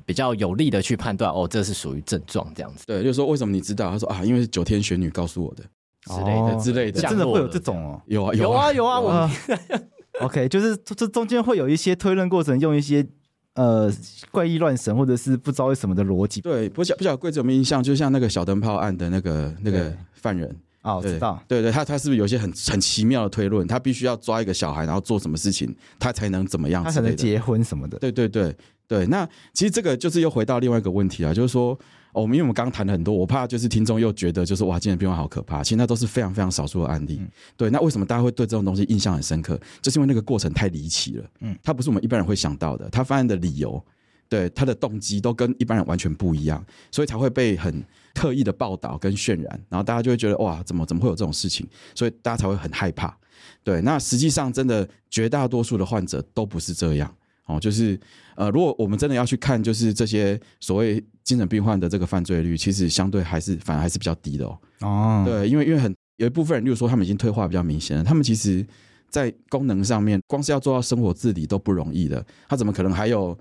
[0.04, 2.84] 比较有力的去判断，哦，这是属于症状这样子。
[2.86, 3.90] 对，就是说为什么你知道？
[3.90, 5.62] 他说啊，因为是九天玄女告诉我的
[6.06, 8.02] 之类的、哦、之类的，真的会有这种哦？
[8.06, 9.30] 有啊有啊有啊，我。
[10.20, 13.06] OK，就是这中间会有一些推论过程，用一些
[13.54, 13.92] 呃
[14.30, 16.40] 怪异乱神或者是不知道为什么的逻辑。
[16.40, 17.82] 对，不晓不晓得贵子有没有印象？
[17.82, 21.42] 就像那个小灯泡案的那个那个犯人啊，我知道。
[21.46, 23.66] 对对，他他是不是有一些很很奇妙的推论？
[23.66, 26.82] 他必须要抓一个小孩，然后做什么事情，他才能怎么样？
[26.82, 27.98] 他才能结婚什么的？
[27.98, 28.54] 对对对
[28.86, 29.06] 对。
[29.06, 31.78] 那其实这个就是又回到另外一个问题啊，就是说。
[32.18, 35.62] 哦，因为我们刚刚谈了很多，我怕就是听众又觉得就是哇，精神病患好可怕。
[35.62, 37.18] 其实那都是非常非常少数的案例。
[37.20, 39.58] 嗯、对，那为什么大家会对这种东西印象很深刻？
[39.80, 41.24] 就是因为那个过程太离奇了。
[41.40, 42.88] 嗯，它不是我们一般人会想到的。
[42.90, 43.80] 他犯案的理由，
[44.28, 49.60] 对他的动机都跟一般人完全不一样，所以才会被很特意的报道跟渲染。
[49.68, 51.66] 然后大家就会觉得哇，怎么怎么会有这种事情？
[51.94, 53.16] 所以大家才会很害怕。
[53.62, 57.14] 对，那实际上真的绝大多数的患者都不是这样。
[57.48, 57.98] 哦，就是
[58.36, 64.58] 呃，如果我们真的要去看，就是这些所谓精神病患的这个犯罪率，其实相对还是反而还是比较低的哦。
[64.80, 68.64] 哦，对，因为因为很有一部分人，例如说他们已经退化比较明显了，他们其实，
[69.08, 73.36] 在功能上面，光是要做到生活自理都不容易的，他怎么可能还有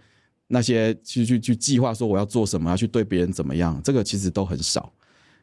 [0.47, 3.79] 那些去去去计划说我要做什么，要去对别人怎么样？
[3.83, 4.91] 这个其实都很少。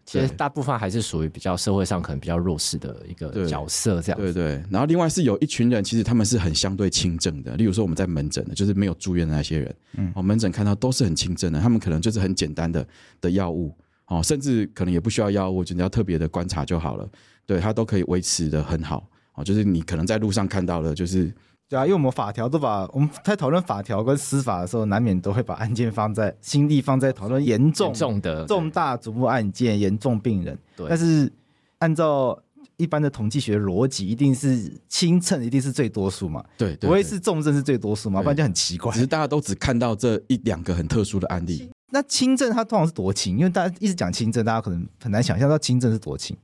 [0.06, 4.64] 其实大部分还是属于比较社会上可能比较弱势的一个角色，这样对，对对。
[4.70, 7.56] 然后另外是有一群人，其实他们是很相对轻症的。
[7.56, 12.86] 例如说我们在门诊的，就是没有住院的那些人，嗯，哦，门诊看到都是很轻症的，他们可能就是很简单的
[13.20, 13.74] 的药物，
[14.06, 17.08] 哦，甚至可能也不需要药物，就你要特别的观察就好了，
[17.46, 21.32] 对，他都可以维持的很好，哦，就是你可能在路上看到的，就是。
[21.68, 30.58] 对啊，因为我们法条都把我们在讨论法条跟司法的时候，难免都会把案件放在心力放在讨论严重严重的重大瞩目案件、严重病人。
[30.76, 31.32] 对，但是
[31.78, 32.38] 按照
[32.76, 36.44] 一般的统计学逻辑，一定是轻症一定是最多数嘛？
[36.58, 38.20] 对，不会是重症是最多数嘛？
[38.20, 38.92] 不然就很奇怪。
[38.92, 41.70] 其实大家都只看到这一两个很特殊的案例。
[41.90, 43.38] 那轻症它通常是多轻？
[43.38, 46.36] 因为大家一直讲轻症，大家可能很难想象到轻症是多轻。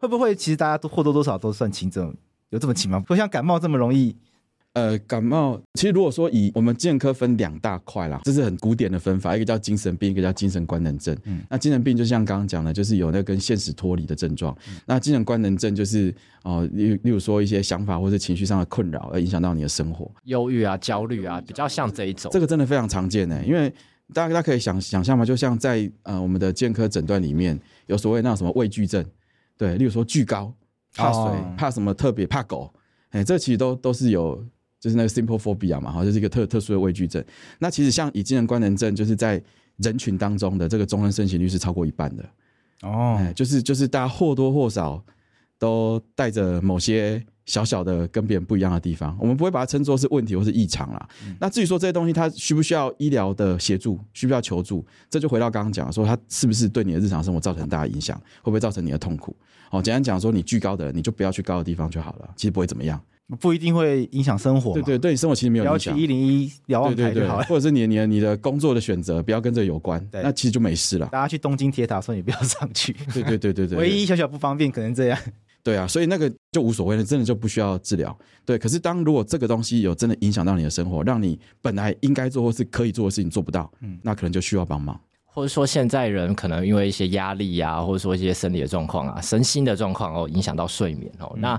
[0.00, 2.14] 会不会其实大家都或多或少都算轻症？
[2.50, 2.98] 有这么轻吗？
[3.06, 4.16] 不像感冒这么容易。
[4.74, 11.16] 呃，感冒其实如果说以我们精神科分两大块啦，这是很古典的分法，一个叫精神病，一个叫精神官能症。
[11.26, 14.52] 嗯，那精神病就像刚刚讲的，就是有那跟现实脱离的症状。
[14.68, 16.12] 嗯、那精神官能症就是
[16.42, 22.28] 哦，例、呃、例如说一些想法或者情绪上的困扰，而影响到你的生活，忧郁啊、焦虑啊，比较像这一种。
[22.32, 23.72] 这个真的非常常见呢，因为
[24.12, 27.56] 大家大家可以想想象嘛，就像在呃我们的健科诊断里面
[27.86, 29.06] 有所谓那什么畏惧症，
[29.56, 30.52] 对，例如说惧高、
[30.96, 32.74] 怕水、哦、怕什么特别怕狗，
[33.10, 34.44] 哎，这其实都都是有。
[34.84, 37.24] 就是那个 simple phobia 嘛，哈，就是一个特特殊的畏惧症。
[37.58, 39.42] 那其实像以精神官能症，就是在
[39.78, 42.22] 人群当中的这个终身盛行率是超过一半的。
[42.82, 45.02] 哦，就是就是大家或多或少
[45.58, 49.16] 都带着某些小小的跟别人不一样的地方。
[49.18, 51.08] 我们不会把它称作是问题或是异常啦。
[51.26, 59.34] 嗯、那至于说这些东西，它需不需要医疗的协助，需不需要求助，这就回到刚刚讲说，它是不是对你的日常生活造成很大的影响，会不会造成你的痛苦？
[59.70, 63.00] 哦，简单讲说，你惧高的人，你就不要去高的地方就好了，其实不会怎么样。
[63.40, 65.92] 不一定会影响生活，对对对，你生活其实没有影响。
[65.92, 71.06] 要去一零一瞭望台就好了，或者是你你你的工作的选择不要跟这有关，那其实就没事了。
[71.06, 75.18] 大家去东京铁塔说你不要上去，对对对对对，唯一小小不方便可能这样。
[75.62, 78.14] 对啊，所以那个就无所谓了，真的就不需要治疗。
[78.44, 85.00] 对，可是当如果这个东西有真的影响到你的生活，让你本来应该做或是可以做的事情做不到，嗯，那可能就需要帮忙。
[85.34, 91.32] 或者说，现在人可能因为一些压力呀、啊，或者说一些生理的状况啊、身心的状况哦，影响到睡眠哦。
[91.34, 91.54] 嗯、那，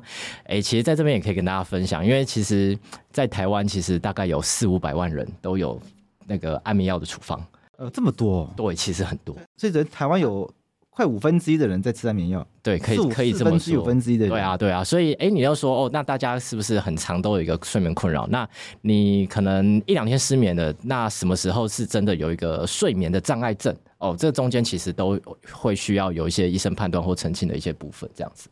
[0.46, 2.78] 诶、欸，其实在这边也可以跟大家分享，因为其实，
[3.12, 5.78] 在台湾其实大概有四五百万人都有
[6.26, 7.46] 那个安眠药的处方。
[7.78, 8.50] 呃，这么多？
[8.56, 9.36] 对，其实很多。
[9.58, 10.50] 所以在台湾有。
[10.96, 13.82] 快五分之一的人在吃安眠药，对，可以可以这么说。
[13.82, 14.82] 五分之一的人，对啊，对啊。
[14.82, 18.26] 所以，哎，你要说哦，那大家是不是很长都有一个睡眠困扰？
[18.28, 18.48] 那
[18.80, 23.76] 你可能一两天失眠的，那什么时候是真的有一个睡眠的障碍症？
[23.98, 25.20] 哦，这中间其实都
[25.52, 28.48] 会需要有一些医生判断或澄清的一些部分，这样子。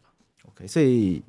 [0.49, 1.23] OK，所以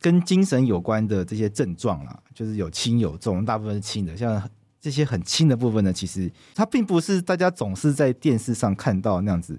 [0.00, 4.16] 跟精神有关的这些症状啊，就是有轻有重，大部分是轻的。
[4.16, 4.40] 像
[4.80, 9.58] 这些很轻的部分呢，其实它并不是大家总是在电视上看到那样子。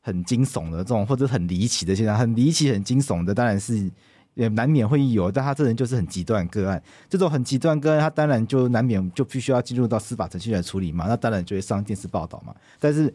[0.00, 3.90] 很惊悚的这种，或者很离奇的现象，很离奇、很惊悚的，当然是
[4.34, 5.30] 也难免会有。
[5.30, 11.06] 但他这人就是很极端个案，这种很极端个案，他当然就难免就必须要进入到司法程序来处理嘛。
[11.08, 12.54] 那当然就会上电视报道嘛。
[12.78, 13.12] 但是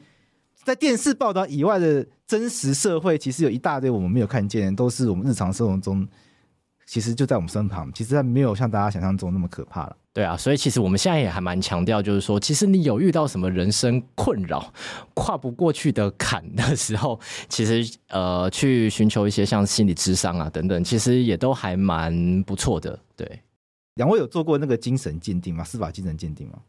[0.64, 6.08] 在电视报道以外的真实社会，其实有一大堆我们没有看见，都是我们日常生活中
[6.86, 9.96] 其实就在我们身旁，其实还没有像大家想象中那么可怕了。
[10.12, 14.72] 对啊，所以其实我们现在也还蛮强调，就是说，其实你有遇到什么人生困扰、
[15.16, 17.20] 跨不过去的坎的时候，
[17.50, 23.00] 其实呃，去寻求一些像心理智商啊等等，其实也都还蛮不错的。
[23.16, 23.42] 对，
[23.96, 25.64] 两位有做过那个精神鉴定吗？
[25.64, 26.60] 司法精神鉴定吗？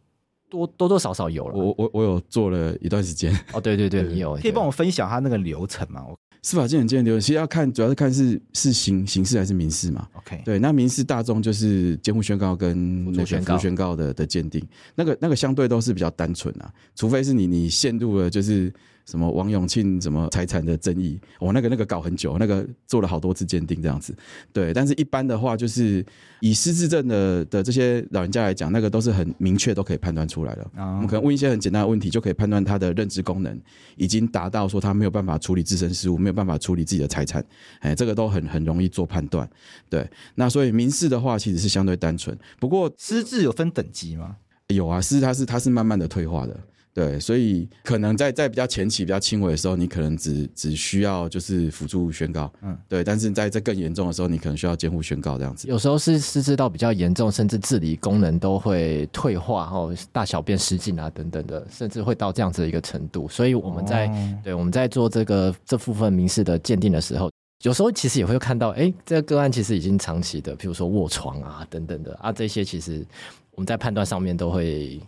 [0.49, 1.55] 多多多少少有了。
[1.55, 3.35] 我我我有做了一段时间。
[3.53, 6.07] 哦，对对对，你有，可以帮我分享他那个流程吗？
[6.45, 10.07] 司法鉴定鉴定其实要看，主要是看是是刑刑事还是民事嘛。
[10.13, 14.63] OK，对，那民事大众就是监护宣告跟那个辅助宣告的的鉴定，
[14.95, 18.73] 那个那个相对都是比较单纯啊，除非是你你陷入了就是。
[19.07, 24.15] 什么王永庆什么财产的争议，我、哦、那个那个搞很久，那个做了好多次鉴定这样子，
[24.53, 24.73] 对。
[24.73, 26.05] 但是一般的话，就是
[26.41, 30.71] 以失智症的的这些老人家来讲，那个都是很明确都可以判断出来的。
[30.75, 33.61] 我们可能问一些很简单的问题，就可以判断他的认知功能
[33.97, 37.45] 已经达到说他没有办法处理自身事务，没有办法处理自己的财产，
[37.81, 39.49] 哎，这个都很很容易做判断。
[39.91, 42.37] 对，那所以民事的话其实是相对单纯。
[42.59, 44.37] 不过失智有分等级吗？
[44.69, 46.59] 有啊，失智它是它是慢慢的退化的。
[46.95, 53.03] 对，所以可能在在比较前期、比较轻微的时候，你可能只只需要就是辅助宣告，嗯，对。
[53.03, 55.67] 但是在这更严重的时候，你可能需要监护宣告这样子。
[55.67, 63.27] 有时候是失智到比较严重，甚至自理功能都会退化，哦，大小便失禁啊等等的，甚至会到这样子的一个程度。
[63.29, 67.29] 所以我们在、哦、对我们在做这个这部分民事的鉴定的时候，
[67.65, 73.05] 有时候其实也会看到，哎，这个个案其实已经长期的，比如说卧床啊等等的啊，这些其实
[73.51, 75.01] 我们在判断上面都会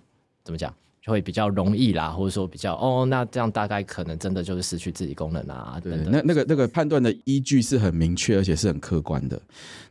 [0.42, 0.74] 怎么讲？
[1.06, 5.80] 会比较容易啦，或者说比较哦，那这样大概可能真的就是失去自己功能啊。
[5.82, 9.40] 对，那那个那个判断的依据是很明确，而且是很客观的。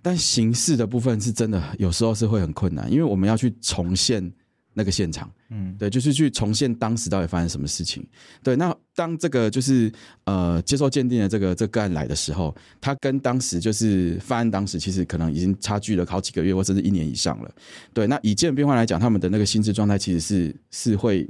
[0.01, 4.31] 但形式的部分是真的有时候是会很困难，因为我们要去重现。
[4.77, 8.05] 那个现场，嗯，对，就是去重现当时到底发生什么事情。
[8.43, 9.91] 对，那当这个就是
[10.25, 17.49] 呃接受鉴定的这个这个案来的时候，他跟当时就是犯案当时其实可能已经差距了好几个月或甚至一年以上了。
[17.93, 21.27] 对，那以精神病患来讲，他们的那个心智状态其实是是会。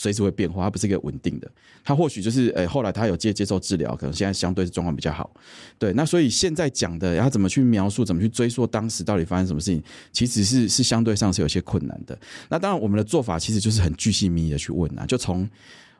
[0.00, 1.50] 随时会变化，它不是一个稳定的。
[1.82, 5.28] 他或许就是，诶、后来他有接接受治疗，可能现在相对状况比较好。
[5.76, 9.82] 对，那所以现在讲的，他怎么去描述，怎么去追溯当时到底发生什么事情，
[10.12, 12.16] 其实是是相对上是有些困难的。
[12.48, 15.48] 那当然，我们的做法其实就是很巨细靡的去问啊，就从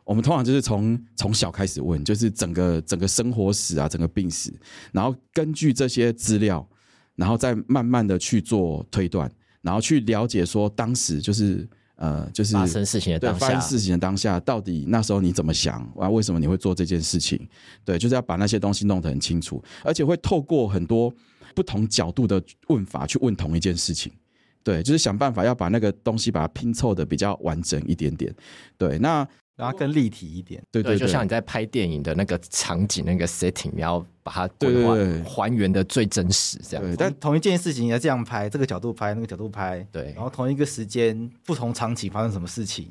[0.05, 4.53] 我们通常就是从从小开始问，就是整个整个生活史啊，整个病史，
[4.93, 6.65] 然后根据这些资料，
[7.17, 9.29] 然后再慢慢的去做推断，
[9.63, 11.69] 然后去了解说当时就是。
[11.99, 15.81] 呃，就是发生事情的当下，发生事情的当下，到底那时候你怎么想？
[15.99, 17.39] 啊，为什么你会做这件事情？
[17.85, 21.13] 对，就是要把那些东西弄得很清楚，而且会透过很多
[21.55, 24.13] 不同角度的问法去问同一件事情。
[24.63, 28.35] 对，就是想办法要把那个东西把它拼凑的比较完整一点点。
[28.77, 29.29] 对，那。
[29.59, 34.95] 然后更立体一点，对对，对，就像你在拍电影的那个场景、那个 setting，你要把它规划
[35.29, 36.87] 还原的最真实，这样。
[36.87, 40.13] 对，但同一件事情你要这样拍，这个角度拍，那个角度拍，对。
[40.15, 42.89] 然后同一个时间，不同场景发生什么事情？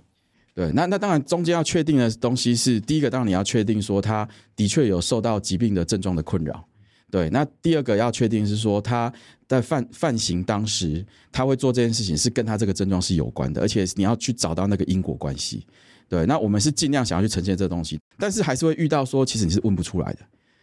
[0.53, 6.67] 对，那那当然中间要确定的东西是，第一个当然你要确定说他的确有受到疾病的症状的困扰，
[7.09, 7.29] 对。
[7.29, 9.13] 那第二个要确定是说他
[9.47, 15.65] 在犯犯行当时他会做这件事情是跟他这个症状是有关的，而且你要去找到那个因果关系。
[16.09, 20.19] 对，那我们是尽量想要去呈现这个东西，但是还是会遇到说，其实你是问不出来的，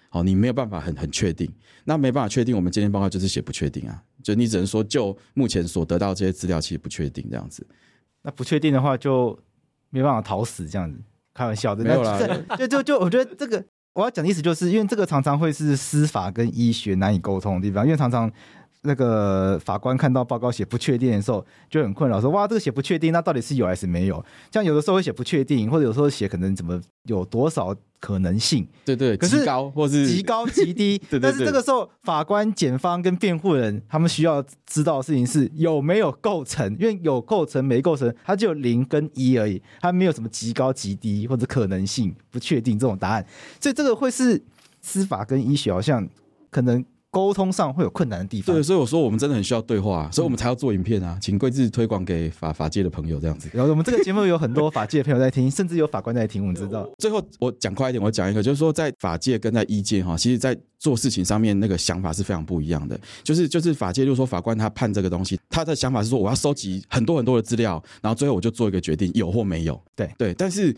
[0.09, 1.51] 好，你没有办法很很确定，
[1.85, 7.67] 那没办法确定，我们鉴定报告就是写不确定啊，就你只能说就目前所得到这些资料，其实不确定这样子。
[8.23, 9.39] 那不确定的话，就
[9.91, 10.99] 没办法讨死这样子，
[11.35, 11.85] 开玩笑的。
[11.85, 12.19] 没有啦，
[12.59, 18.33] 就就就我觉得这个我要讲的意思，就是因为这个常常会是司法跟医学难以沟通的地方，因为常常。
[18.87, 24.23] 那个法官看到报告写不确定的时候，就很困扰，说：“哇，这个写不确定，那到底是有还是没有？”
[24.53, 28.69] 像有的时候会写不确定，或者有时候写可能怎么有多少可能性？
[28.85, 30.99] 对对，可是极高或是极高极低。
[31.09, 43.25] 对对对，但是这个时候，法官、检方跟辩护人他们需要知道的事情是有没有构成，因为有构成没构成，它就有零跟一而已，它没有什么极高极低或者可能性不确定这种答案。
[43.59, 44.43] 所以这个会是
[44.83, 46.07] 司法跟医学好像
[46.51, 46.85] 可能。
[47.15, 53.49] 沟通上会有困难的地方，对，所以我说我们真的很需要对话，所以我们才要做影片啊，请贵志推广给法法界的朋友这样子。
[53.53, 56.85] 然后我们这个节目有很多法界的朋友在听，甚至有法官在听，我们知道。
[56.99, 62.99] 最后我讲快一点，我讲一个，就是说在法界跟在医界哈，其实在做事情上面那个想法是非常不一样的。
[63.23, 69.81] 就是就是法界就是说法官他判这个东西，他的想法是说我要收集很多很多的资料，然后最后我就做一个决定，有或没有。
[69.95, 70.75] 对对，但是。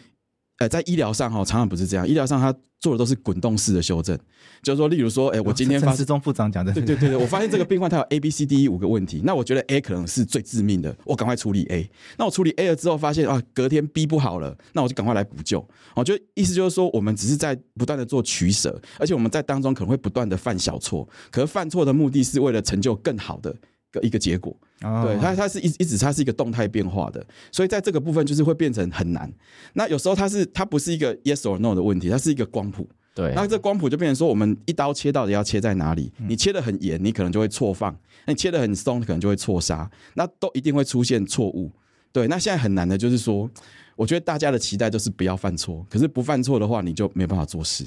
[0.58, 2.08] 呃，在医疗上哈，常常不是这样。
[2.08, 4.18] 医疗上他做的都是滚动式的修正，
[4.62, 11.90] 就是说，例如说，哎，我今天发陈时中部长讲的，对对对对，我发现这个病患他有 A B C D E 五个问题，那我觉得 A 可能是最致命的，我赶快处理 A。
[12.16, 15.66] 那我处理 A 了之后，发现啊，隔天 B 不好了，那我就赶快来补救。
[15.94, 23.54] 我觉得意思就是说，我们只是在不断的做取舍，而且我们在当中可能会不断的犯小错，可是犯错的目的是为了成就更好的。
[24.02, 29.32] 一个结果，对它，它是一一直它是一个动态变化的，所以在这个部分就是会变成很难。
[29.72, 32.86] 那有时候它是它不是一个 yes or no 的问题，它是一个光谱。
[33.14, 36.12] 对，那这光谱就变成说，我们一刀切到底要切在哪里？
[36.28, 37.90] 你切的很严，你可能就会错放；
[38.26, 39.90] 那你切的很松，可能就会错杀。
[40.12, 41.72] 那都一定会出现错误。
[42.12, 43.50] 对，那现在很难的就是说，
[43.96, 47.86] 我觉得大家的期待就是不要犯错，可是不犯错的话，你就没办法做事。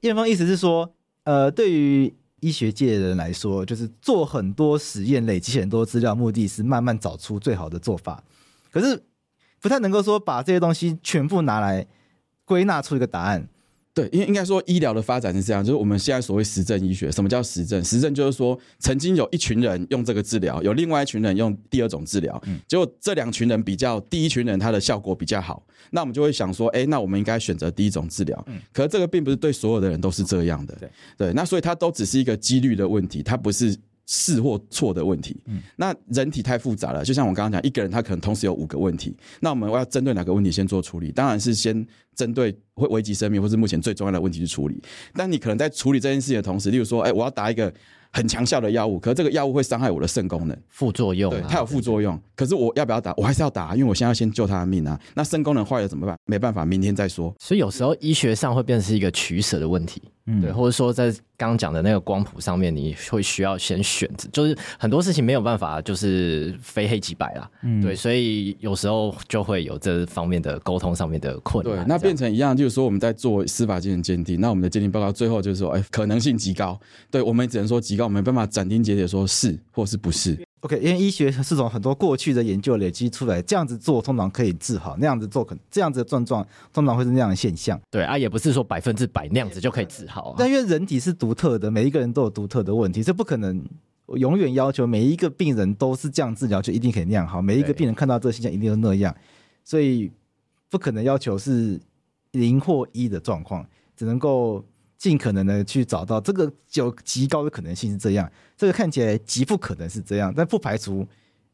[0.00, 2.14] 燕峰意思是说，呃，对于。
[2.42, 8.22] 医学界的人来说，就是做很多实验，累积很多资料，目的是慢慢找出最好的做法。
[8.72, 9.00] 可是
[9.60, 11.86] 不太能够说把这些东西全部拿来
[12.44, 13.48] 归纳出一个答案。
[13.94, 17.84] 对，因为应该说医疗的发展是这样，就是我们现在所谓实证医学，什么叫实证？
[17.84, 28.42] 实证就是说，曾经有一群人用这个治疗，有另外一群人用第二种治疗，嗯，结果这两群人比较，第一群人他的效果比较好，那我们就会想说，哎，那我们应该选择第一种治疗。
[28.46, 33.76] 嗯，可是这个并不是对所有的人都是这样的，对，对，那所以它都只是一个几率的问题，它不是。
[34.06, 41.10] 是或错的问题，嗯，那人体太复杂了，就像我刚刚讲，一个人他可能同时有五个问题，那我们要针对哪个问题先做处理？
[41.12, 44.82] 当然是先针对会危及生命或是目前最重要的问题去处理。
[45.14, 47.72] 但你可能在处理这件事情的同时，例如说，哎，我要打一个。
[48.14, 52.20] 很强效的药物，可是这个药物会伤害我的肾功能，副作用，对，它有副作用。
[52.36, 53.14] 可是我要不要打？
[53.16, 55.00] 我还是要打，因为我现在要先救他的命啊。
[55.14, 56.14] 那肾功能坏了怎么办？
[56.26, 57.34] 没办法，明天再说。
[57.38, 71.76] 所以有时候医学上会变成是一个取舍的问题，嗯，对，或者说在刚刚讲的那个光谱上面，你会需要先选择，就是很多事情没有办法就是非黑即白啦，嗯，对，所以有时候就会有这方面的沟通上面的困难。
[71.76, 76.78] 对，那变成一样，就是说我们在做司法精神鉴定，那我们的鉴定报告最后就是说，哎，可能性极高，
[77.10, 78.82] 对我们只能说极高，我们没办法斩钉。
[78.82, 87.80] 截铁说是或是不是？OK，因为医学是从很多过去的研究累积出来，这样子做通常可以治好，那样子做可能这样子的症状况通常会是那样的现象。
[87.90, 90.36] 对啊，也不是说百分之百那样子就可以治好啊。
[90.38, 93.60] 但因为人体是独特的，每一个人都有独特的问题，这不可能
[94.14, 97.42] 永远要求每一个病人都是这样治疗就一定可以那样好。
[97.42, 99.12] 每一个病人看到这个现象一定都那样，
[99.64, 100.12] 所以
[100.70, 101.80] 不可能要求是
[102.30, 104.64] 零或一的状况，只能够。
[105.02, 111.04] 尽可能的去找到这个有极高的可能性是这样，这个看起来极不可能是这样，但不排除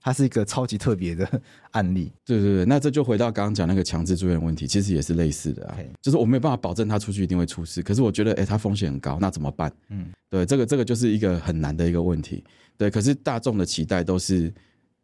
[0.02, 1.26] 它是一个超级特别的
[1.70, 2.12] 案例。
[2.26, 9.72] 对对对，那这就回到刚刚讲那个强制住院问题，其实也是类似的啊.就是我没有办法保证他出去一定会出事，可是我觉得，哎，他风险很高，那怎么办？
[9.88, 12.44] 嗯，对，这个这个就是一个很难的一个问题。
[12.76, 14.52] 对，可是大众的期待都是。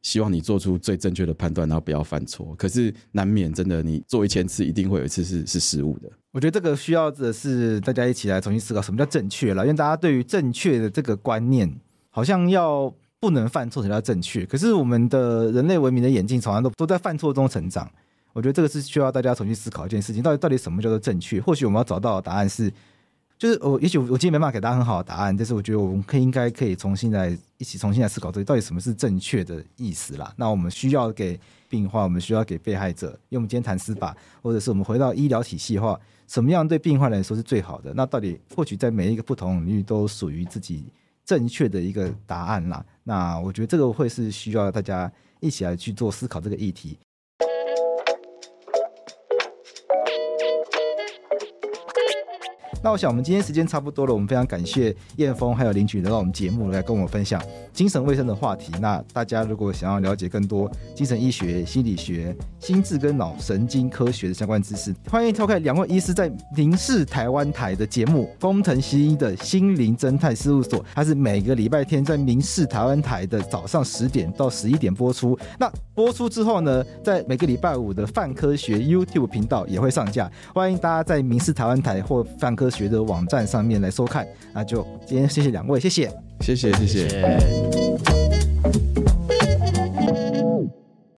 [0.03, 2.55] 希望你做出最正确的判断，然后不要犯错。
[2.57, 6.11] 可是难免真的，你做一千次，一定会有一次是是失误的。
[6.35, 11.73] 我觉得这个需要的是大家一起来重新思考什么叫正确了，因为大家对于正确的这个观念，
[12.11, 14.45] 好像要不能犯错才叫正确。
[14.45, 17.89] 可是我们的人类文明的演进，常常都都在犯错中成长。
[18.33, 21.41] 我觉得这个是需要大家重新思考一件事情，到底到底什么叫做正确？
[21.41, 22.73] 或许我们要找到的答案是。
[23.37, 30.33] 就是我，也许我今天没办法给大家很好的答案，但是我觉得我们可以应该可以重新来一起重新来思考，这到底什么是正确的意思啦。
[30.37, 37.93] 那我们需要给病患，我们需要给被害者，因为我们今天谈司法，或者是我们回到医疗体系的话，什么样对病患来说是最好的？
[37.95, 40.87] 那到底或许在每一个不同领域都属于自己
[41.25, 42.85] 正确的一个答案啦。
[43.03, 45.11] 那我觉得这个会是需要大家
[45.41, 46.99] 一起来去做思考这个议题。
[52.85, 54.13] 那我想，我们今天时间差不多了。
[54.13, 58.71] 我们非常感谢燕峰还有林蒟来到我们节目来跟我们分享精神卫生的话题。
[58.79, 70.79] 那大家如果想要了解更多精神医学、心理学、心智跟脑神经科学的相关知识，欢迎收看两位医师在民视台湾台的节目《工藤新一的心灵侦探事务所》。
[70.95, 75.39] 它是每个礼拜天在民视台湾台的早上十点到十一点播出。
[75.59, 80.31] 那播出之后呢，在每个礼拜五的泛科学 YouTube 频道也会上架。
[80.53, 86.11] 欢迎大家在民视台湾台或泛科觉得网站上面来收看那就今天谢谢两位谢谢
[86.41, 86.73] 谢谢。
[86.73, 87.25] 谢谢。